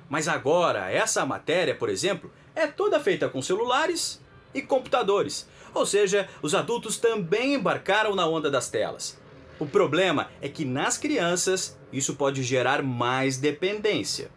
[0.09, 4.21] Mas agora, essa matéria, por exemplo, é toda feita com celulares
[4.55, 5.49] e computadores.
[5.75, 9.20] Ou seja, os adultos também embarcaram na onda das telas.
[9.61, 14.31] O problema é que nas crianças isso pode gerar mais dependência.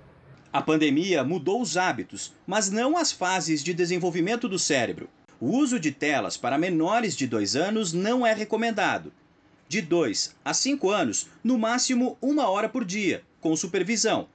[0.52, 5.10] A pandemia mudou os hábitos, mas não as fases de desenvolvimento do cérebro.
[5.40, 9.14] O uso de telas para menores de 2 anos não é recomendado.
[9.70, 14.28] De 2 a 5 anos, no máximo uma hora por dia, com supervisão.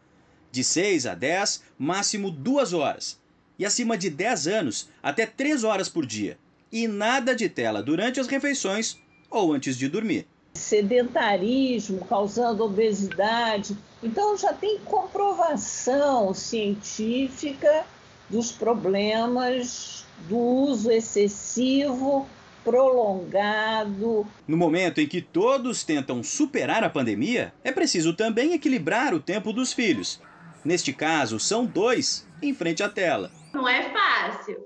[0.50, 3.20] De 6 a 10, máximo 2 horas.
[3.58, 6.38] E acima de 10 anos, até 3 horas por dia.
[6.72, 8.96] E nada de tela durante as refeições
[9.30, 10.26] ou antes de dormir
[10.58, 13.76] sedentarismo causando obesidade.
[14.02, 17.86] Então já tem comprovação científica
[18.28, 22.28] dos problemas do uso excessivo,
[22.62, 24.26] prolongado.
[24.46, 29.52] No momento em que todos tentam superar a pandemia, é preciso também equilibrar o tempo
[29.52, 30.20] dos filhos.
[30.64, 33.30] Neste caso, são dois em frente à tela.
[33.54, 34.58] Não é fácil,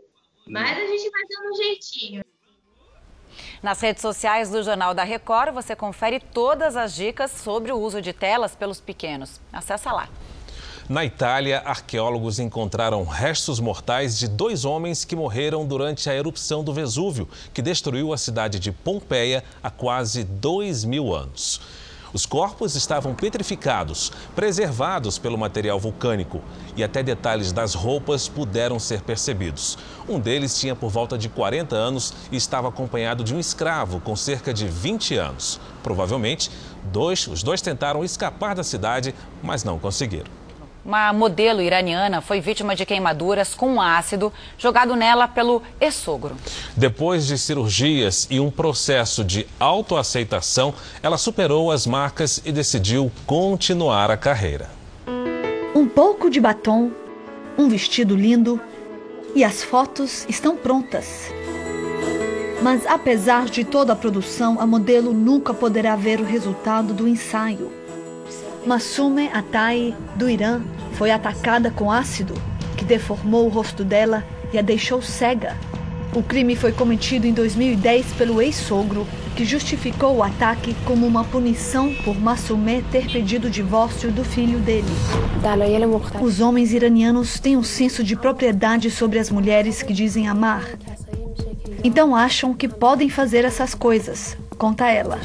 [0.46, 2.24] mas a gente vai dando um jeitinho.
[3.62, 8.02] Nas redes sociais do Jornal da Record, você confere todas as dicas sobre o uso
[8.02, 9.40] de telas pelos pequenos.
[9.52, 10.08] Acesse lá.
[10.88, 16.74] Na Itália, arqueólogos encontraram restos mortais de dois homens que morreram durante a erupção do
[16.74, 21.60] Vesúvio, que destruiu a cidade de Pompeia há quase dois mil anos.
[22.12, 26.42] Os corpos estavam petrificados, preservados pelo material vulcânico
[26.76, 29.78] e até detalhes das roupas puderam ser percebidos.
[30.06, 34.14] Um deles tinha por volta de 40 anos e estava acompanhado de um escravo com
[34.14, 35.58] cerca de 20 anos.
[35.82, 36.50] Provavelmente,
[36.92, 40.41] dois, os dois tentaram escapar da cidade, mas não conseguiram.
[40.84, 46.36] Uma modelo iraniana foi vítima de queimaduras com ácido jogado nela pelo ex-sogro.
[46.76, 54.10] Depois de cirurgias e um processo de autoaceitação, ela superou as marcas e decidiu continuar
[54.10, 54.70] a carreira.
[55.72, 56.90] Um pouco de batom,
[57.56, 58.60] um vestido lindo
[59.36, 61.30] e as fotos estão prontas.
[62.60, 67.81] Mas apesar de toda a produção, a modelo nunca poderá ver o resultado do ensaio.
[68.64, 70.60] Masume Atai, do Irã,
[70.92, 72.34] foi atacada com ácido,
[72.76, 75.56] que deformou o rosto dela e a deixou cega.
[76.14, 81.92] O crime foi cometido em 2010 pelo ex-sogro, que justificou o ataque como uma punição
[82.04, 84.86] por Masume ter pedido o divórcio do filho dele.
[86.22, 90.68] Os homens iranianos têm um senso de propriedade sobre as mulheres que dizem amar.
[91.82, 95.18] Então acham que podem fazer essas coisas, conta ela.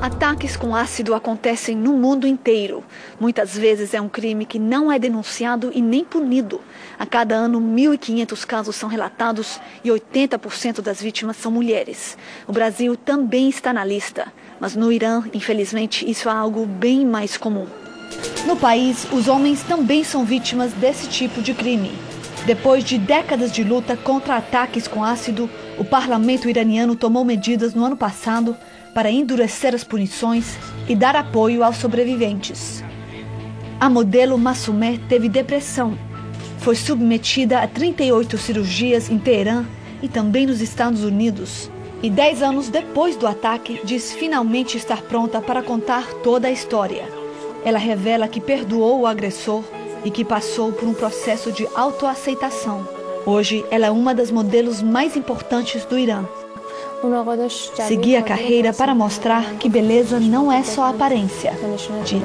[0.00, 2.82] Ataques com ácido acontecem no mundo inteiro.
[3.20, 6.62] Muitas vezes é um crime que não é denunciado e nem punido.
[6.98, 12.16] A cada ano, 1.500 casos são relatados e 80% das vítimas são mulheres.
[12.48, 17.36] O Brasil também está na lista, mas no Irã, infelizmente, isso é algo bem mais
[17.36, 17.66] comum.
[18.46, 21.92] No país, os homens também são vítimas desse tipo de crime.
[22.46, 27.84] Depois de décadas de luta contra ataques com ácido, o parlamento iraniano tomou medidas no
[27.84, 28.56] ano passado
[28.94, 30.56] para endurecer as punições
[30.88, 32.82] e dar apoio aos sobreviventes.
[33.78, 35.96] A modelo Massumé teve depressão.
[36.58, 39.64] Foi submetida a 38 cirurgias em Teherã
[40.02, 41.70] e também nos Estados Unidos.
[42.02, 47.08] E dez anos depois do ataque, diz finalmente estar pronta para contar toda a história.
[47.64, 49.62] Ela revela que perdoou o agressor
[50.04, 52.88] e que passou por um processo de autoaceitação.
[53.26, 56.24] Hoje, ela é uma das modelos mais importantes do Irã.
[57.88, 61.52] Segui a carreira para mostrar que beleza não é só aparência,
[62.04, 62.22] diz.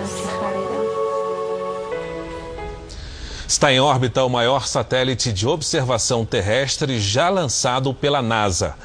[3.47, 8.75] Está em órbita o maior satélite de observação terrestre já lançado pela NASA.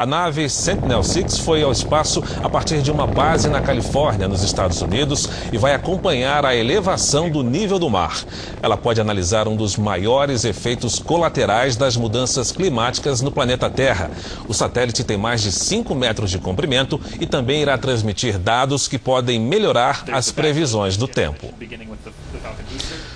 [0.00, 4.80] A nave Sentinel-6 foi ao espaço a partir de uma base na Califórnia, nos Estados
[4.80, 8.24] Unidos, e vai acompanhar a elevação do nível do mar.
[8.62, 14.10] Ela pode analisar um dos maiores efeitos colaterais das mudanças climáticas no planeta Terra.
[14.48, 18.98] O satélite tem mais de 5 metros de comprimento e também irá transmitir dados que
[18.98, 21.52] podem melhorar as previsões do tempo.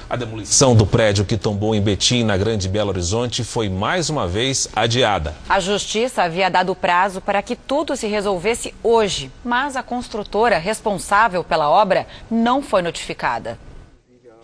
[0.08, 4.28] A demolição do prédio que tombou em Betim, na Grande Belo Horizonte, foi mais uma
[4.28, 5.34] vez adiada.
[5.48, 11.42] A justiça havia dado prazo para que tudo se resolvesse hoje, mas a construtora responsável
[11.42, 13.58] pela obra não foi notificada.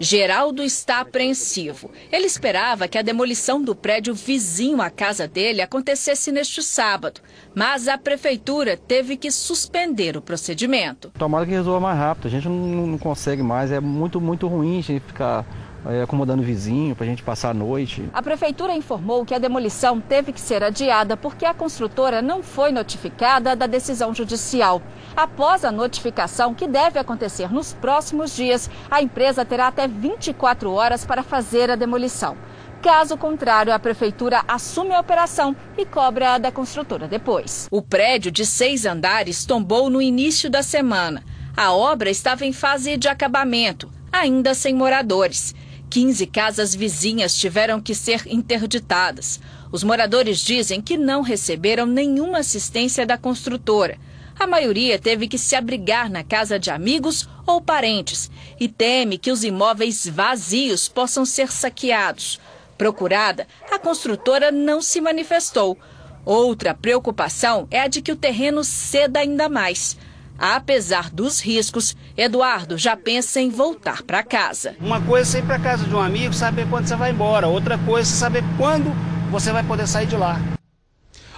[0.03, 1.91] Geraldo está apreensivo.
[2.11, 7.21] Ele esperava que a demolição do prédio vizinho à casa dele acontecesse neste sábado,
[7.55, 11.11] mas a prefeitura teve que suspender o procedimento.
[11.19, 12.29] Tomara que resolva mais rápido.
[12.29, 13.71] A gente não, consegue mais.
[13.71, 15.45] É muito, muito ruim a gente ficar
[15.87, 18.09] é, acomodando o vizinho para a gente passar a noite.
[18.13, 22.73] A prefeitura informou que a demolição teve que ser adiada porque a construtora não foi
[22.73, 24.83] notificada da decisão judicial.
[25.17, 31.05] Após a notificação, que deve acontecer nos próximos dias, a empresa terá até 24 horas
[31.05, 32.37] para fazer a demolição.
[32.83, 37.69] Caso contrário, a prefeitura assume a operação e cobra da construtora depois.
[37.71, 41.23] O prédio de seis andares tombou no início da semana.
[41.55, 45.55] A obra estava em fase de acabamento, ainda sem moradores.
[45.91, 49.41] 15 casas vizinhas tiveram que ser interditadas.
[49.73, 53.99] Os moradores dizem que não receberam nenhuma assistência da construtora.
[54.39, 59.33] A maioria teve que se abrigar na casa de amigos ou parentes e teme que
[59.33, 62.41] os imóveis vazios possam ser saqueados.
[62.79, 65.77] Procurada, a construtora não se manifestou.
[66.25, 69.97] Outra preocupação é a de que o terreno ceda ainda mais.
[70.41, 74.75] Apesar dos riscos, Eduardo já pensa em voltar para casa.
[74.81, 77.47] Uma coisa é ir para casa de um amigo, saber quando você vai embora.
[77.47, 78.91] Outra coisa é saber quando
[79.31, 80.41] você vai poder sair de lá.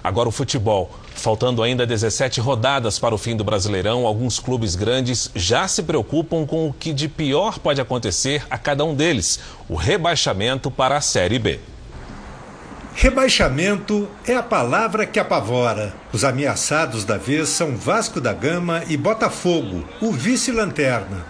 [0.04, 0.88] Agora o futebol.
[1.16, 6.46] Faltando ainda 17 rodadas para o fim do Brasileirão, alguns clubes grandes já se preocupam
[6.46, 11.00] com o que de pior pode acontecer a cada um deles: o rebaixamento para a
[11.00, 11.58] Série B.
[12.94, 15.94] Rebaixamento é a palavra que apavora.
[16.12, 21.26] Os ameaçados da vez são Vasco da Gama e Botafogo, o vice-lanterna.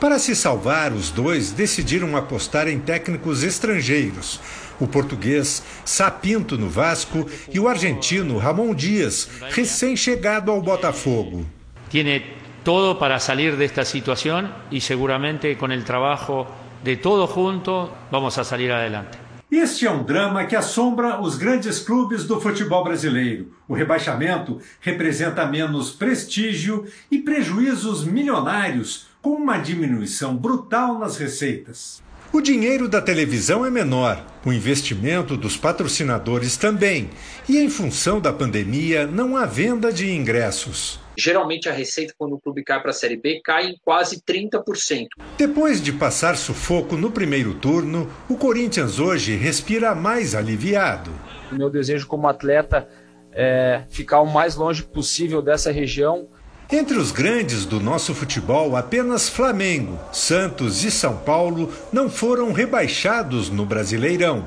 [0.00, 4.40] Para se salvar, os dois decidiram apostar em técnicos estrangeiros.
[4.78, 11.46] O português Sapinto no Vasco e o argentino Ramon Dias, recém-chegado ao Botafogo.
[11.88, 12.22] Tiene
[12.64, 16.46] todo para salir desta situação e seguramente com o trabalho
[16.82, 19.23] de todos juntos vamos a salir adelante.
[19.56, 23.52] Este é um drama que assombra os grandes clubes do futebol brasileiro.
[23.68, 32.02] O rebaixamento representa menos prestígio e prejuízos milionários, com uma diminuição brutal nas receitas.
[32.32, 37.10] O dinheiro da televisão é menor, o investimento dos patrocinadores também,
[37.48, 40.98] e em função da pandemia não há venda de ingressos.
[41.16, 45.08] Geralmente a receita quando o clube cai para a Série B cai em quase 30%.
[45.38, 51.12] Depois de passar sufoco no primeiro turno, o Corinthians hoje respira mais aliviado.
[51.52, 52.88] O meu desejo como atleta
[53.32, 56.28] é ficar o mais longe possível dessa região.
[56.72, 63.50] Entre os grandes do nosso futebol, apenas Flamengo, Santos e São Paulo não foram rebaixados
[63.50, 64.46] no Brasileirão.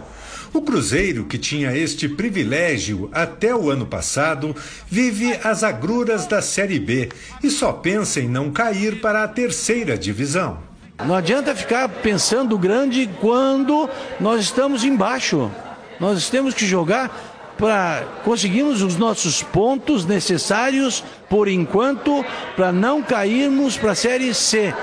[0.53, 4.55] O Cruzeiro, que tinha este privilégio até o ano passado,
[4.87, 7.09] vive as agruras da Série B
[7.43, 10.59] e só pensa em não cair para a terceira divisão.
[11.05, 13.89] Não adianta ficar pensando grande quando
[14.19, 15.51] nós estamos embaixo.
[15.99, 22.23] Nós temos que jogar para conseguirmos os nossos pontos necessários, por enquanto,
[22.55, 24.73] para não cairmos para a Série C.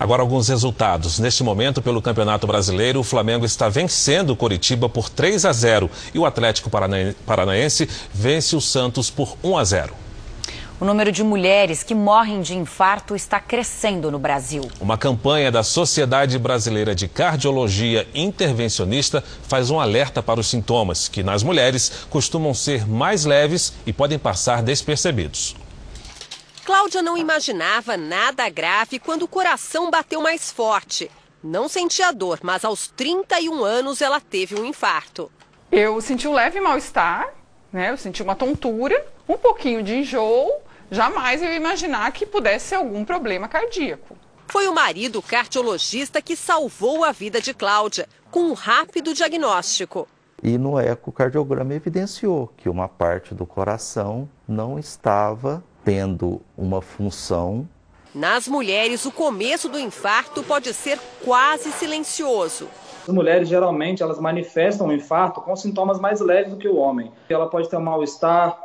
[0.00, 1.18] Agora, alguns resultados.
[1.18, 5.90] Neste momento, pelo Campeonato Brasileiro, o Flamengo está vencendo o Coritiba por 3 a 0
[6.14, 6.70] e o Atlético
[7.26, 9.94] Paranaense vence o Santos por 1 a 0.
[10.80, 14.66] O número de mulheres que morrem de infarto está crescendo no Brasil.
[14.80, 21.22] Uma campanha da Sociedade Brasileira de Cardiologia Intervencionista faz um alerta para os sintomas, que
[21.22, 25.54] nas mulheres costumam ser mais leves e podem passar despercebidos.
[26.70, 31.10] Cláudia não imaginava nada grave quando o coração bateu mais forte.
[31.42, 35.32] Não sentia dor, mas aos 31 anos ela teve um infarto.
[35.72, 37.28] Eu senti um leve mal-estar,
[37.72, 37.90] né?
[37.90, 40.48] Eu senti uma tontura, um pouquinho de enjoo.
[40.92, 44.16] Jamais eu ia imaginar que pudesse ser algum problema cardíaco.
[44.46, 50.06] Foi o marido cardiologista que salvou a vida de Cláudia, com um rápido diagnóstico.
[50.40, 57.68] E no ecocardiograma evidenciou que uma parte do coração não estava tendo uma função.
[58.14, 62.68] Nas mulheres, o começo do infarto pode ser quase silencioso.
[63.02, 67.12] As mulheres geralmente elas manifestam o infarto com sintomas mais leves do que o homem.
[67.28, 68.58] Ela pode ter um mal-estar,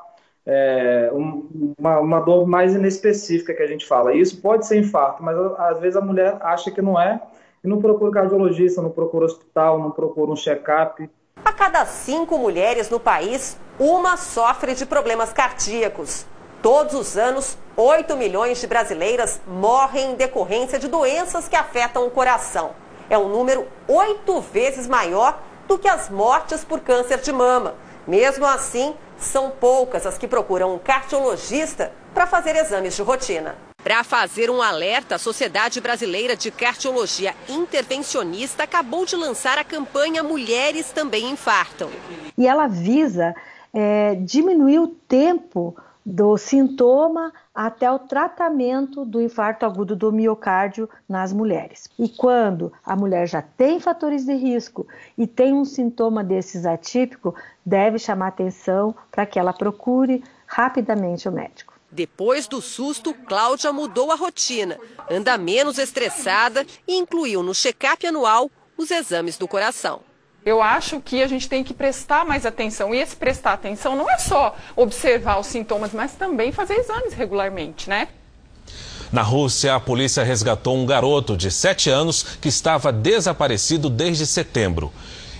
[0.45, 4.13] é, uma, uma, dor mais inespecífica que a gente fala.
[4.13, 7.21] Isso pode ser infarto, mas às vezes a mulher acha que não é
[7.63, 11.09] e não procura cardiologista, não procura hospital, não procura um check-up.
[11.43, 16.25] A cada cinco mulheres no país, uma sofre de problemas cardíacos.
[16.65, 22.09] Todos os anos, 8 milhões de brasileiras morrem em decorrência de doenças que afetam o
[22.09, 22.71] coração.
[23.07, 27.75] É um número oito vezes maior do que as mortes por câncer de mama.
[28.07, 33.55] Mesmo assim, são poucas as que procuram um cardiologista para fazer exames de rotina.
[33.83, 40.23] Para fazer um alerta, a Sociedade Brasileira de Cardiologia Intervencionista acabou de lançar a campanha
[40.23, 41.91] Mulheres Também Infartam.
[42.35, 43.35] E ela visa
[43.71, 45.75] é, diminuir o tempo
[46.05, 51.89] do sintoma até o tratamento do infarto agudo do miocárdio nas mulheres.
[51.97, 54.87] E quando a mulher já tem fatores de risco
[55.17, 57.33] e tem um sintoma desses atípico,
[57.65, 61.73] deve chamar atenção para que ela procure rapidamente o médico.
[61.91, 64.77] Depois do susto, Cláudia mudou a rotina,
[65.09, 70.01] anda menos estressada e incluiu no check-up anual os exames do coração
[70.45, 72.93] eu acho que a gente tem que prestar mais atenção.
[72.93, 77.89] E esse prestar atenção não é só observar os sintomas, mas também fazer exames regularmente,
[77.89, 78.07] né?
[79.11, 84.91] Na Rússia, a polícia resgatou um garoto de 7 anos que estava desaparecido desde setembro.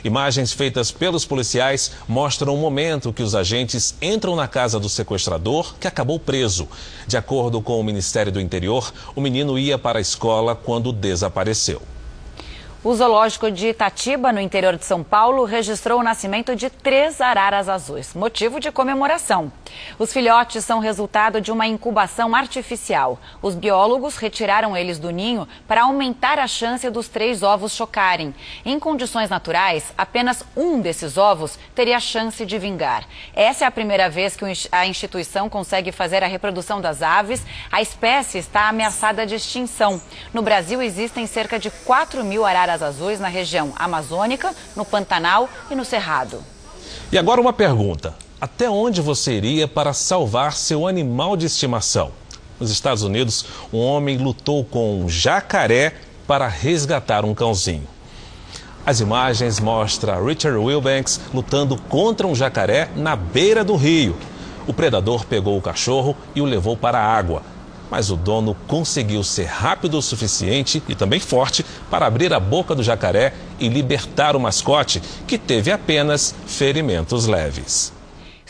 [0.03, 5.75] Imagens feitas pelos policiais mostram o momento que os agentes entram na casa do sequestrador,
[5.79, 6.67] que acabou preso.
[7.07, 11.81] De acordo com o Ministério do Interior, o menino ia para a escola quando desapareceu.
[12.86, 17.67] O zoológico de Itatiba, no interior de São Paulo, registrou o nascimento de três araras
[17.67, 19.51] azuis, motivo de comemoração.
[19.97, 23.19] Os filhotes são resultado de uma incubação artificial.
[23.41, 28.36] Os biólogos retiraram eles do ninho para aumentar a chance dos três ovos chocarem.
[28.63, 33.07] Em condições naturais, apenas um desses ovos teria chance de vingar.
[33.33, 37.43] Essa é a primeira vez que a instituição consegue fazer a reprodução das aves.
[37.71, 39.99] A espécie está ameaçada de extinção.
[40.31, 45.76] No Brasil, existem cerca de 4 mil araras azuis na região amazônica, no Pantanal e
[45.76, 46.43] no Cerrado.
[47.11, 52.11] E agora uma pergunta: até onde você iria para salvar seu animal de estimação?
[52.59, 55.93] Nos Estados Unidos, um homem lutou com um jacaré
[56.26, 57.88] para resgatar um cãozinho.
[58.86, 64.15] As imagens mostram Richard Wilbanks lutando contra um jacaré na beira do rio.
[64.67, 67.54] O predador pegou o cachorro e o levou para a água
[67.89, 72.75] mas o dono conseguiu ser rápido o suficiente e também forte para abrir a boca
[72.75, 77.94] do jacaré e libertar o mascote, que teve apenas ferimentos leves.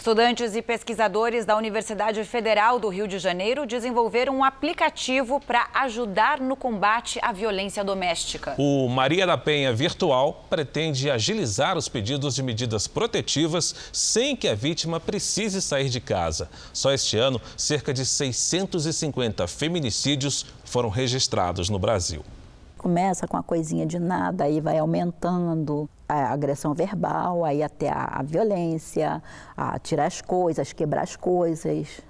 [0.05, 6.39] Estudantes e pesquisadores da Universidade Federal do Rio de Janeiro desenvolveram um aplicativo para ajudar
[6.39, 8.53] no combate à violência doméstica.
[8.59, 14.53] O Maria da Penha Virtual pretende agilizar os pedidos de medidas protetivas sem que a
[14.53, 16.51] vítima precise sair de casa.
[16.71, 22.23] Só este ano, cerca de 650 feminicídios foram registrados no Brasil
[22.77, 28.19] começa com a coisinha de nada, aí vai aumentando a agressão verbal, aí até a,
[28.19, 29.21] a violência,
[29.55, 32.01] a tirar as coisas, quebrar as coisas.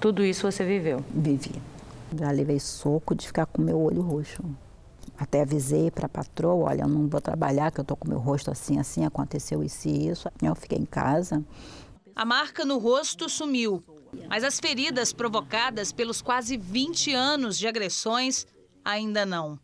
[0.00, 1.04] Tudo isso você viveu?
[1.10, 1.60] Vivi.
[2.18, 4.42] Já levei soco de ficar com meu olho roxo.
[5.18, 8.18] Até avisei para a patroa, olha, eu não vou trabalhar, que eu tô com meu
[8.18, 10.28] rosto assim, assim, aconteceu isso e isso.
[10.42, 11.44] Eu fiquei em casa.
[12.14, 13.82] A marca no rosto sumiu,
[14.28, 18.46] mas as feridas provocadas pelos quase 20 anos de agressões
[18.84, 19.58] ainda não.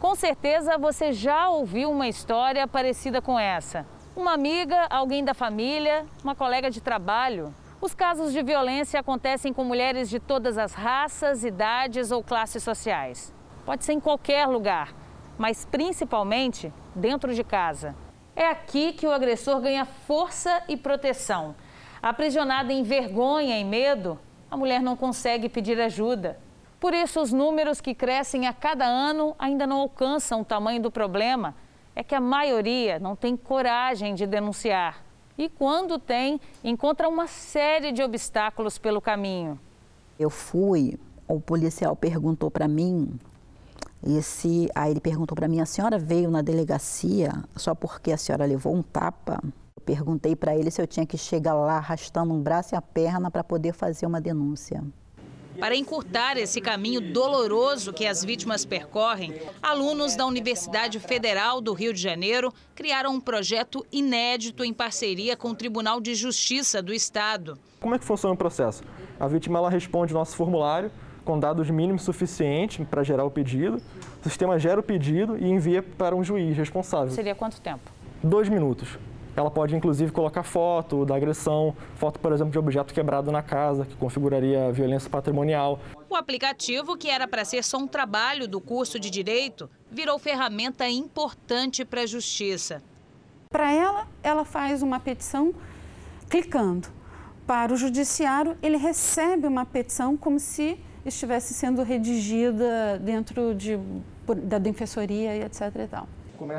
[0.00, 3.86] Com certeza você já ouviu uma história parecida com essa.
[4.16, 7.54] Uma amiga, alguém da família, uma colega de trabalho.
[7.82, 13.30] Os casos de violência acontecem com mulheres de todas as raças, idades ou classes sociais.
[13.66, 14.94] Pode ser em qualquer lugar,
[15.36, 17.94] mas principalmente dentro de casa.
[18.34, 21.54] É aqui que o agressor ganha força e proteção.
[22.00, 24.18] Aprisionada em vergonha e medo,
[24.50, 26.40] a mulher não consegue pedir ajuda.
[26.80, 30.90] Por isso, os números que crescem a cada ano ainda não alcançam o tamanho do
[30.90, 31.54] problema.
[31.94, 35.04] É que a maioria não tem coragem de denunciar.
[35.36, 39.60] E quando tem, encontra uma série de obstáculos pelo caminho.
[40.18, 43.18] Eu fui O policial perguntou para mim
[44.02, 48.44] esse, aí ele perguntou para mim: a senhora veio na delegacia só porque a senhora
[48.46, 49.38] levou um tapa?
[49.76, 52.82] Eu perguntei para ele se eu tinha que chegar lá arrastando um braço e a
[52.82, 54.82] perna para poder fazer uma denúncia.
[55.58, 61.92] Para encurtar esse caminho doloroso que as vítimas percorrem, alunos da Universidade Federal do Rio
[61.92, 67.58] de Janeiro criaram um projeto inédito em parceria com o Tribunal de Justiça do Estado.
[67.80, 68.82] Como é que funciona o processo?
[69.18, 70.90] A vítima ela responde nosso formulário
[71.24, 73.80] com dados mínimos suficientes para gerar o pedido.
[74.24, 77.10] O sistema gera o pedido e envia para um juiz responsável.
[77.10, 77.90] Seria quanto tempo?
[78.22, 78.98] Dois minutos.
[79.36, 83.84] Ela pode, inclusive, colocar foto da agressão, foto, por exemplo, de objeto quebrado na casa,
[83.84, 85.78] que configuraria violência patrimonial.
[86.08, 90.88] O aplicativo, que era para ser só um trabalho do curso de Direito, virou ferramenta
[90.88, 92.82] importante para a Justiça.
[93.50, 95.54] Para ela, ela faz uma petição
[96.28, 96.88] clicando.
[97.46, 103.78] Para o Judiciário, ele recebe uma petição como se estivesse sendo redigida dentro de,
[104.44, 105.62] da defensoria e etc.
[105.76, 106.08] E tal.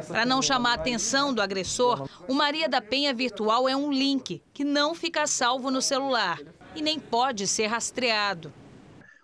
[0.08, 4.42] Para não chamar a atenção do agressor, o Maria da Penha Virtual é um link
[4.54, 6.40] que não fica salvo no celular
[6.76, 8.54] e nem pode ser rastreado.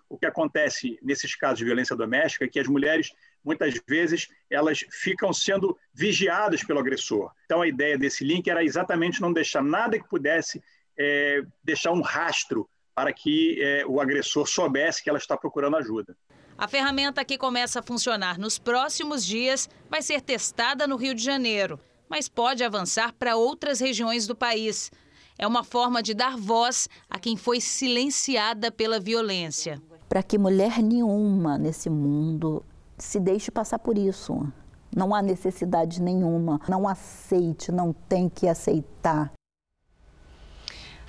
[0.08, 3.12] O que acontece nesses casos de violência doméstica é que as mulheres,
[3.44, 7.30] muitas vezes, elas ficam sendo vigiadas pelo agressor.
[7.44, 10.62] Então, a ideia desse link era exatamente não deixar nada que pudesse
[10.98, 16.16] é, deixar um rastro para que é, o agressor soubesse que ela está procurando ajuda.
[16.58, 21.22] A ferramenta que começa a funcionar nos próximos dias vai ser testada no Rio de
[21.22, 21.78] Janeiro,
[22.10, 24.90] mas pode avançar para outras regiões do país.
[25.38, 29.80] É uma forma de dar voz a quem foi silenciada pela violência.
[30.08, 32.64] Para que mulher nenhuma nesse mundo
[32.98, 34.44] se deixe passar por isso.
[34.92, 36.60] Não há necessidade nenhuma.
[36.68, 39.30] Não aceite, não tem que aceitar.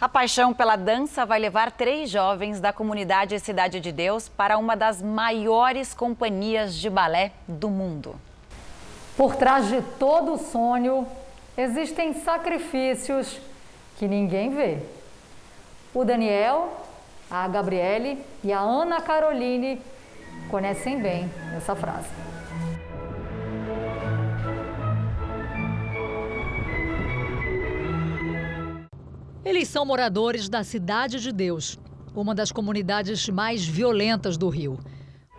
[0.02, 4.74] A paixão pela dança vai levar três jovens da comunidade Cidade de Deus para uma
[4.74, 8.16] das maiores companhias de balé do mundo.
[9.18, 11.06] Por trás de todo sonho,
[11.58, 13.42] existem sacrifícios
[13.98, 14.78] que ninguém vê.
[15.94, 16.72] O Daniel,
[17.30, 19.82] a Gabriele e a Ana Caroline
[20.50, 22.29] conhecem bem essa frase.
[29.50, 31.80] Eles são moradores da Cidade de Deus,
[32.16, 34.78] uma das comunidades mais violentas do Rio.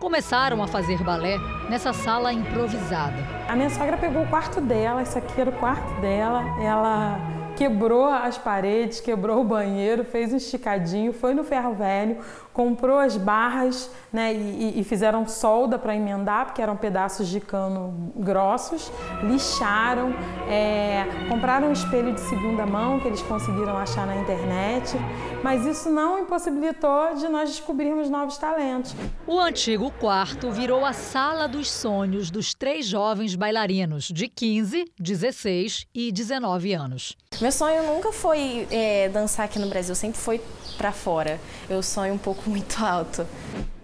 [0.01, 1.37] Começaram a fazer balé
[1.69, 3.15] nessa sala improvisada.
[3.47, 8.05] A minha sogra pegou o quarto dela, isso aqui era o quarto dela, ela quebrou
[8.05, 12.17] as paredes, quebrou o banheiro, fez um esticadinho, foi no ferro velho,
[12.51, 18.11] comprou as barras né, e, e fizeram solda para emendar, porque eram pedaços de cano
[18.15, 18.91] grossos,
[19.21, 20.11] lixaram,
[20.49, 24.97] é, compraram um espelho de segunda mão que eles conseguiram achar na internet,
[25.43, 28.95] mas isso não impossibilitou de nós descobrirmos novos talentos.
[29.27, 35.85] O antigo quarto virou a sala dos sonhos dos três jovens bailarinos de 15, 16
[35.93, 37.15] e 19 anos.
[37.51, 40.39] Meu sonho nunca foi é, dançar aqui no Brasil, sempre foi
[40.77, 41.37] para fora.
[41.69, 43.27] Eu sonho um pouco muito alto.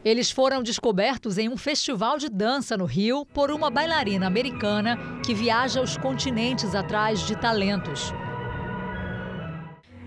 [0.06, 5.34] Eles foram descobertos em um festival de dança no Rio por uma bailarina americana que
[5.34, 8.14] viaja os continentes atrás de talentos.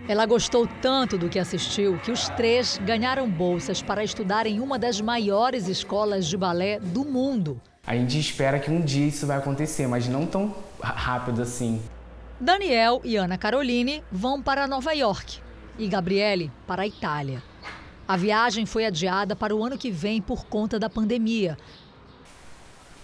[0.09, 4.79] Ela gostou tanto do que assistiu que os três ganharam bolsas para estudar em uma
[4.79, 7.61] das maiores escolas de balé do mundo.
[7.87, 11.79] A gente espera que um dia isso vai acontecer, mas não tão rápido assim.
[12.43, 15.41] Daniel e Ana Caroline vão para Nova York
[15.79, 17.43] e Gabriele para a Itália.
[18.09, 21.59] A viagem foi adiada para o ano que vem por conta da pandemia.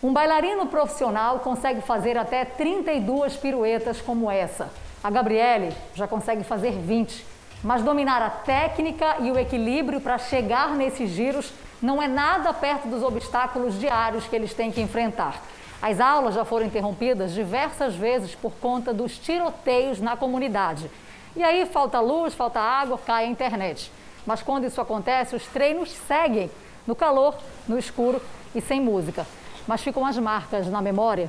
[0.02, 4.70] Um bailarino profissional consegue fazer até 32 piruetas como essa.
[5.04, 7.22] A Gabriele já consegue fazer 20.
[7.62, 12.88] Mas dominar a técnica e o equilíbrio para chegar nesses giros não é nada perto
[12.88, 15.42] dos obstáculos diários que eles têm que enfrentar.
[15.80, 20.90] As aulas já foram interrompidas diversas vezes por conta dos tiroteios na comunidade.
[21.36, 23.92] E aí falta luz, falta água, cai a internet.
[24.24, 26.50] Mas quando isso acontece, os treinos seguem
[26.86, 27.36] no calor,
[27.68, 28.20] no escuro
[28.54, 29.26] e sem música.
[29.66, 31.28] Mas ficam as marcas na memória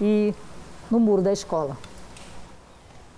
[0.00, 0.34] e
[0.90, 1.76] no muro da escola.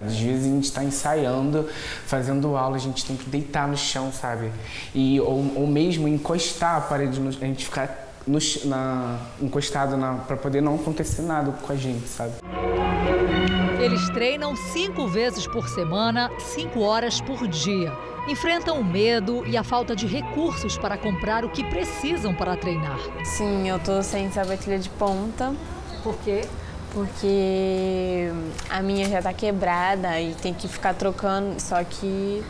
[0.01, 1.69] Às vezes a gente está ensaiando,
[2.07, 4.51] fazendo aula, a gente tem que deitar no chão, sabe?
[4.95, 9.97] E, ou, ou mesmo encostar a parede, a gente ficar no, na, encostado
[10.27, 12.35] para poder não acontecer nada com a gente, sabe?
[13.81, 17.93] Eles treinam cinco vezes por semana, cinco horas por dia.
[18.29, 22.99] Enfrentam o medo e a falta de recursos para comprar o que precisam para treinar.
[23.25, 25.55] Sim, eu tô sem sapatilha de ponta.
[26.03, 26.43] Por quê?
[26.93, 28.31] Porque
[28.69, 32.43] a minha já tá quebrada e tem que ficar trocando, só que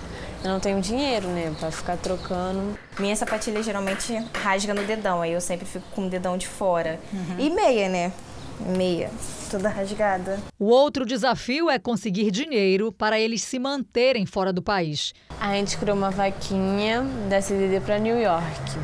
[0.42, 2.78] eu não tenho dinheiro, né, para ficar trocando.
[2.98, 6.98] Minha sapatilha geralmente rasga no dedão, aí eu sempre fico com o dedão de fora.
[7.12, 7.36] Uhum.
[7.38, 8.12] E meia, né?
[8.60, 9.10] Meia,
[9.50, 10.38] toda rasgada.
[10.58, 15.14] O outro desafio é conseguir dinheiro para eles se manterem fora do país.
[15.40, 18.78] A gente criou uma vaquinha da CDD para New York.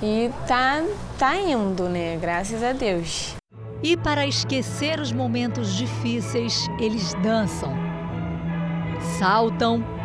[0.00, 0.84] E tá,
[1.18, 2.16] tá indo, né?
[2.20, 3.34] Graças a Deus.
[3.82, 7.76] E para esquecer os momentos difíceis, eles dançam,
[9.18, 9.97] saltam,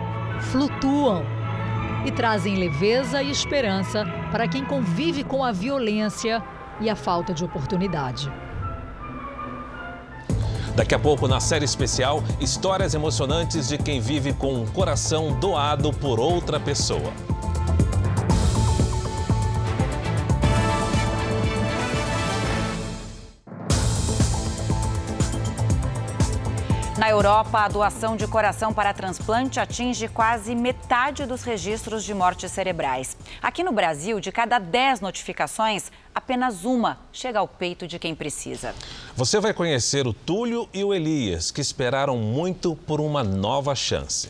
[0.52, 1.24] flutuam
[2.06, 6.44] e trazem leveza e esperança para quem convive com a violência
[6.80, 8.32] e a falta de oportunidade.
[10.76, 15.94] Daqui a pouco, na série especial, histórias emocionantes de quem vive com um coração doado
[15.94, 17.14] por outra pessoa.
[27.14, 33.16] Europa, a doação de coração para transplante atinge quase metade dos registros de mortes cerebrais.
[33.40, 38.74] Aqui no Brasil, de cada 10 notificações, apenas uma chega ao peito de quem precisa.
[39.16, 44.30] Você vai conhecer o Túlio e o Elias, que esperaram muito por uma nova chance.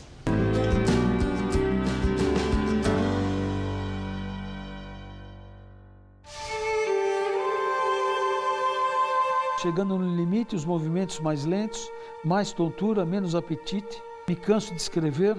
[9.64, 11.90] Chegando no limite, os movimentos mais lentos,
[12.22, 14.02] mais tontura, menos apetite.
[14.28, 15.38] Me canso de escrever,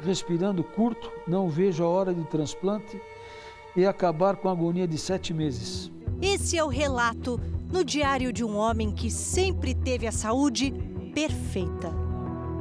[0.00, 3.02] respirando curto, não vejo a hora de transplante
[3.74, 5.90] e acabar com a agonia de sete meses.
[6.22, 10.72] Esse é o relato no diário de um homem que sempre teve a saúde
[11.12, 11.92] perfeita.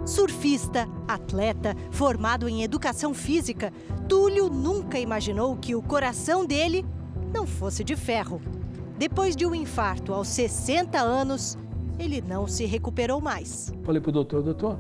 [0.07, 3.71] Surfista, atleta, formado em educação física,
[4.09, 6.83] Túlio nunca imaginou que o coração dele
[7.31, 8.41] não fosse de ferro.
[8.97, 11.57] Depois de um infarto aos 60 anos,
[11.99, 13.73] ele não se recuperou mais.
[13.83, 14.79] Falei para o doutor, doutor,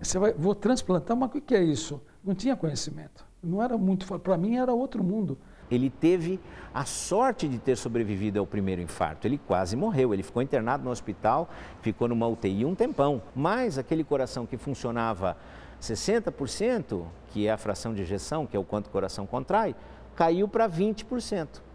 [0.00, 2.00] você vai, vou transplantar, mas o que é isso?
[2.24, 3.26] Não tinha conhecimento.
[3.42, 5.36] Não era muito, para mim era outro mundo.
[5.68, 6.38] Ele teve
[6.72, 9.26] a sorte de ter sobrevivido ao primeiro infarto.
[9.26, 10.14] Ele quase morreu.
[10.14, 11.50] Ele ficou internado no hospital,
[11.82, 13.20] ficou numa UTI um tempão.
[13.34, 15.36] Mas aquele coração que funcionava
[15.82, 19.74] 60%, que é a fração de ejeção, que é o quanto o coração contrai,
[20.14, 21.67] caiu para 20%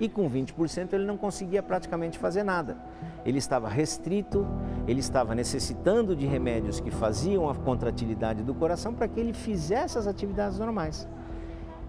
[0.00, 2.76] e com 20% ele não conseguia praticamente fazer nada.
[3.24, 4.46] Ele estava restrito,
[4.86, 9.98] ele estava necessitando de remédios que faziam a contratilidade do coração para que ele fizesse
[9.98, 11.08] as atividades normais.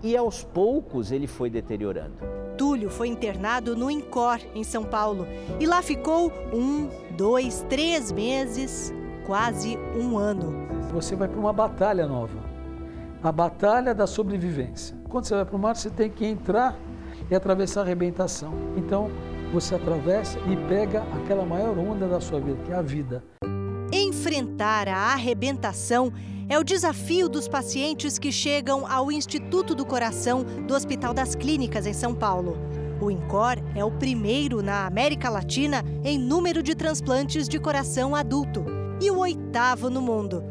[0.03, 2.15] E aos poucos ele foi deteriorando.
[2.57, 5.27] Túlio foi internado no INCOR, em São Paulo,
[5.59, 8.93] e lá ficou um, dois, três meses,
[9.25, 10.53] quase um ano.
[10.93, 12.55] Você vai para uma batalha nova
[13.27, 14.95] a batalha da sobrevivência.
[15.09, 16.77] Quando você vai para o mar, você tem que entrar
[17.29, 18.53] e atravessar a arrebentação.
[18.77, 19.09] Então,
[19.51, 23.23] você atravessa e pega aquela maior onda da sua vida, que é a vida.
[23.91, 26.11] Enfrentar a arrebentação
[26.47, 31.85] é o desafio dos pacientes que chegam ao Instituto do Coração do Hospital das Clínicas,
[31.85, 32.57] em São Paulo.
[33.01, 38.65] O INCOR é o primeiro na América Latina em número de transplantes de coração adulto
[39.01, 40.43] e o oitavo no mundo.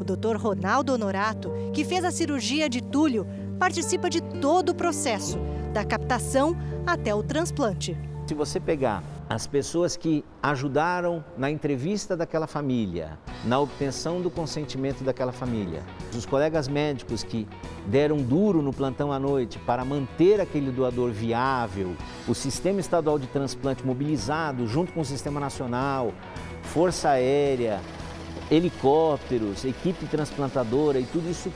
[0.00, 0.36] O Dr.
[0.36, 3.26] Ronaldo Honorato, que fez a cirurgia de Túlio,
[3.58, 5.38] participa de todo o processo
[5.76, 6.56] da captação
[6.86, 7.94] até o transplante.
[8.26, 15.04] Se você pegar as pessoas que ajudaram na entrevista daquela família, na obtenção do consentimento
[15.04, 15.82] daquela família,
[16.16, 17.46] os colegas médicos que
[17.86, 21.94] deram duro no plantão à noite para manter aquele doador viável,
[22.26, 26.10] o sistema estadual de transplante mobilizado junto com o sistema nacional,
[26.62, 27.82] força aérea,
[28.50, 31.52] helicópteros, equipe transplantadora e tudo isso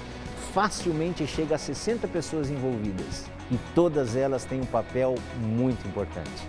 [0.52, 6.48] facilmente chega a 60 pessoas envolvidas e todas elas têm um papel muito importante.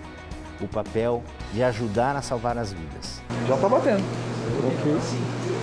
[0.62, 1.24] O papel
[1.54, 3.22] de ajudar a salvar as vidas.
[3.48, 4.04] Já está batendo.
[4.60, 4.94] Ok.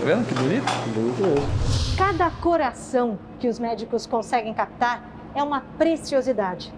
[0.01, 0.65] Tá vendo que bonito?
[0.95, 1.97] Bonito mesmo.
[1.97, 5.03] Cada coração que os médicos conseguem captar
[5.35, 6.73] é uma preciosidade.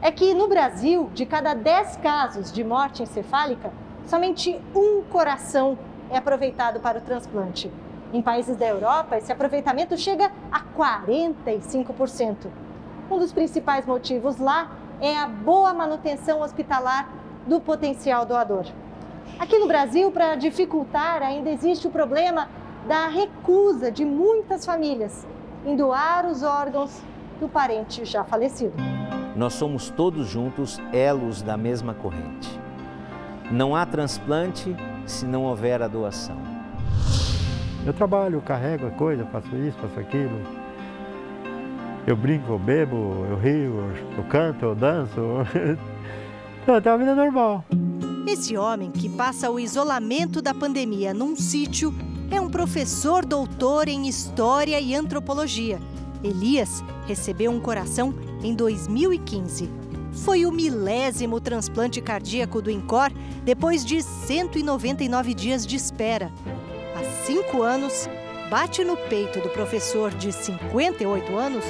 [0.00, 3.70] É que no Brasil, de cada 10 casos de morte encefálica,
[4.06, 5.76] somente um coração
[6.10, 7.70] é aproveitado para o transplante.
[8.12, 12.46] Em países da Europa, esse aproveitamento chega a 45%.
[13.10, 17.08] Um dos principais motivos lá é a boa manutenção hospitalar
[17.46, 18.66] do potencial doador.
[19.38, 22.48] Aqui no Brasil, para dificultar, ainda existe o problema
[22.86, 25.26] da recusa de muitas famílias
[25.64, 27.00] em doar os órgãos
[27.40, 28.74] do parente já falecido.
[29.34, 32.60] Nós somos todos juntos elos da mesma corrente.
[33.50, 36.36] Não há transplante se não houver a doação.
[37.86, 40.57] Eu trabalho, carrego a coisa, faço isso, faço aquilo.
[42.08, 45.20] Eu brinco, eu bebo, eu rio, eu canto, eu danço.
[46.66, 47.62] Não, tem uma vida normal.
[48.26, 51.94] Esse homem que passa o isolamento da pandemia num sítio
[52.30, 55.78] é um professor doutor em História e Antropologia.
[56.24, 59.68] Elias recebeu um coração em 2015.
[60.24, 63.12] Foi o milésimo transplante cardíaco do INCOR
[63.44, 66.32] depois de 199 dias de espera.
[66.96, 68.08] Há cinco anos,
[68.48, 71.66] bate no peito do professor de 58 anos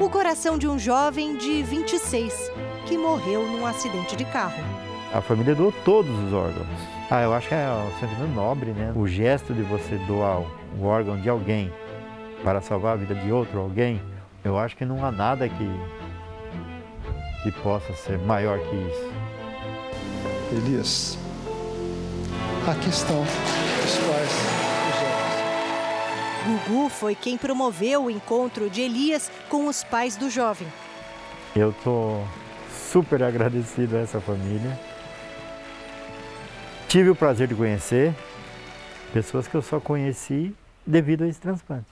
[0.00, 2.50] o coração de um jovem de 26
[2.86, 4.62] que morreu num acidente de carro.
[5.12, 6.66] A família doou todos os órgãos.
[7.10, 8.92] Ah, eu acho que é um sentimento nobre, né?
[8.96, 10.40] O gesto de você doar
[10.78, 11.70] o órgão de alguém
[12.42, 14.00] para salvar a vida de outro alguém,
[14.42, 15.70] eu acho que não há nada que,
[17.42, 19.12] que possa ser maior que isso.
[20.52, 21.18] Elias,
[22.66, 24.59] aqui estão os pais.
[26.44, 30.66] Gugu foi quem promoveu o encontro de Elias com os pais do jovem.
[31.54, 32.22] Eu tô
[32.72, 34.78] super agradecido a essa família.
[36.88, 38.14] Tive o prazer de conhecer
[39.12, 40.54] pessoas que eu só conheci
[40.86, 41.86] devido a esse transplante.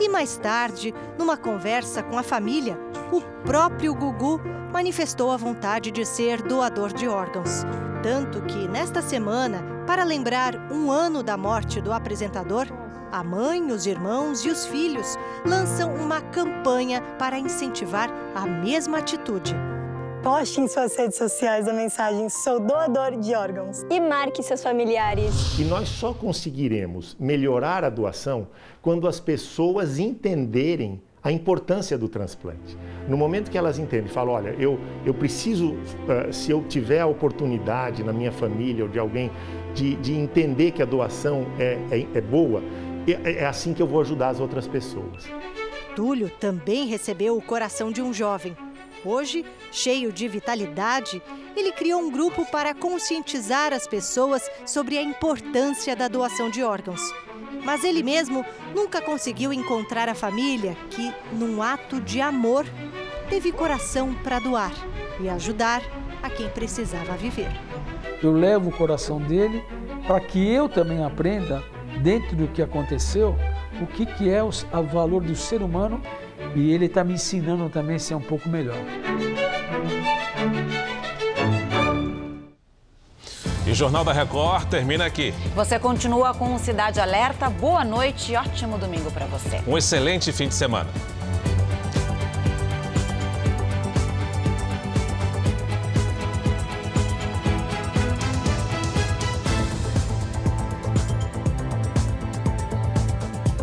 [0.00, 2.78] E mais tarde, numa conversa com a família,
[3.12, 4.40] o próprio Gugu
[4.72, 7.64] manifestou a vontade de ser doador de órgãos.
[8.02, 12.66] Tanto que, nesta semana, para lembrar um ano da morte do apresentador,
[13.16, 19.54] a mãe, os irmãos e os filhos lançam uma campanha para incentivar a mesma atitude.
[20.22, 25.58] Poste em suas redes sociais a mensagem Sou doador de órgãos e marque seus familiares.
[25.58, 28.48] E nós só conseguiremos melhorar a doação
[28.82, 32.78] quando as pessoas entenderem a importância do transplante.
[33.08, 37.06] No momento que elas entendem, falam, olha, eu, eu preciso, uh, se eu tiver a
[37.06, 39.30] oportunidade na minha família ou de alguém,
[39.74, 42.62] de, de entender que a doação é, é, é boa,
[43.12, 45.24] é, é assim que eu vou ajudar as outras pessoas.
[45.94, 48.56] Túlio também recebeu o coração de um jovem.
[49.04, 51.22] Hoje, cheio de vitalidade,
[51.56, 57.00] ele criou um grupo para conscientizar as pessoas sobre a importância da doação de órgãos.
[57.64, 58.44] Mas ele mesmo
[58.74, 62.66] nunca conseguiu encontrar a família que, num ato de amor,
[63.30, 64.72] teve coração para doar
[65.20, 65.82] e ajudar
[66.22, 67.48] a quem precisava viver.
[68.22, 69.62] Eu levo o coração dele
[70.06, 71.62] para que eu também aprenda
[72.02, 73.36] dentro do que aconteceu,
[73.80, 76.00] o que, que é o, o valor do ser humano
[76.54, 78.78] e ele está me ensinando também a ser um pouco melhor.
[83.66, 85.34] E o Jornal da Record termina aqui.
[85.54, 87.50] Você continua com Cidade Alerta.
[87.50, 89.60] Boa noite e ótimo domingo para você.
[89.66, 90.88] Um excelente fim de semana.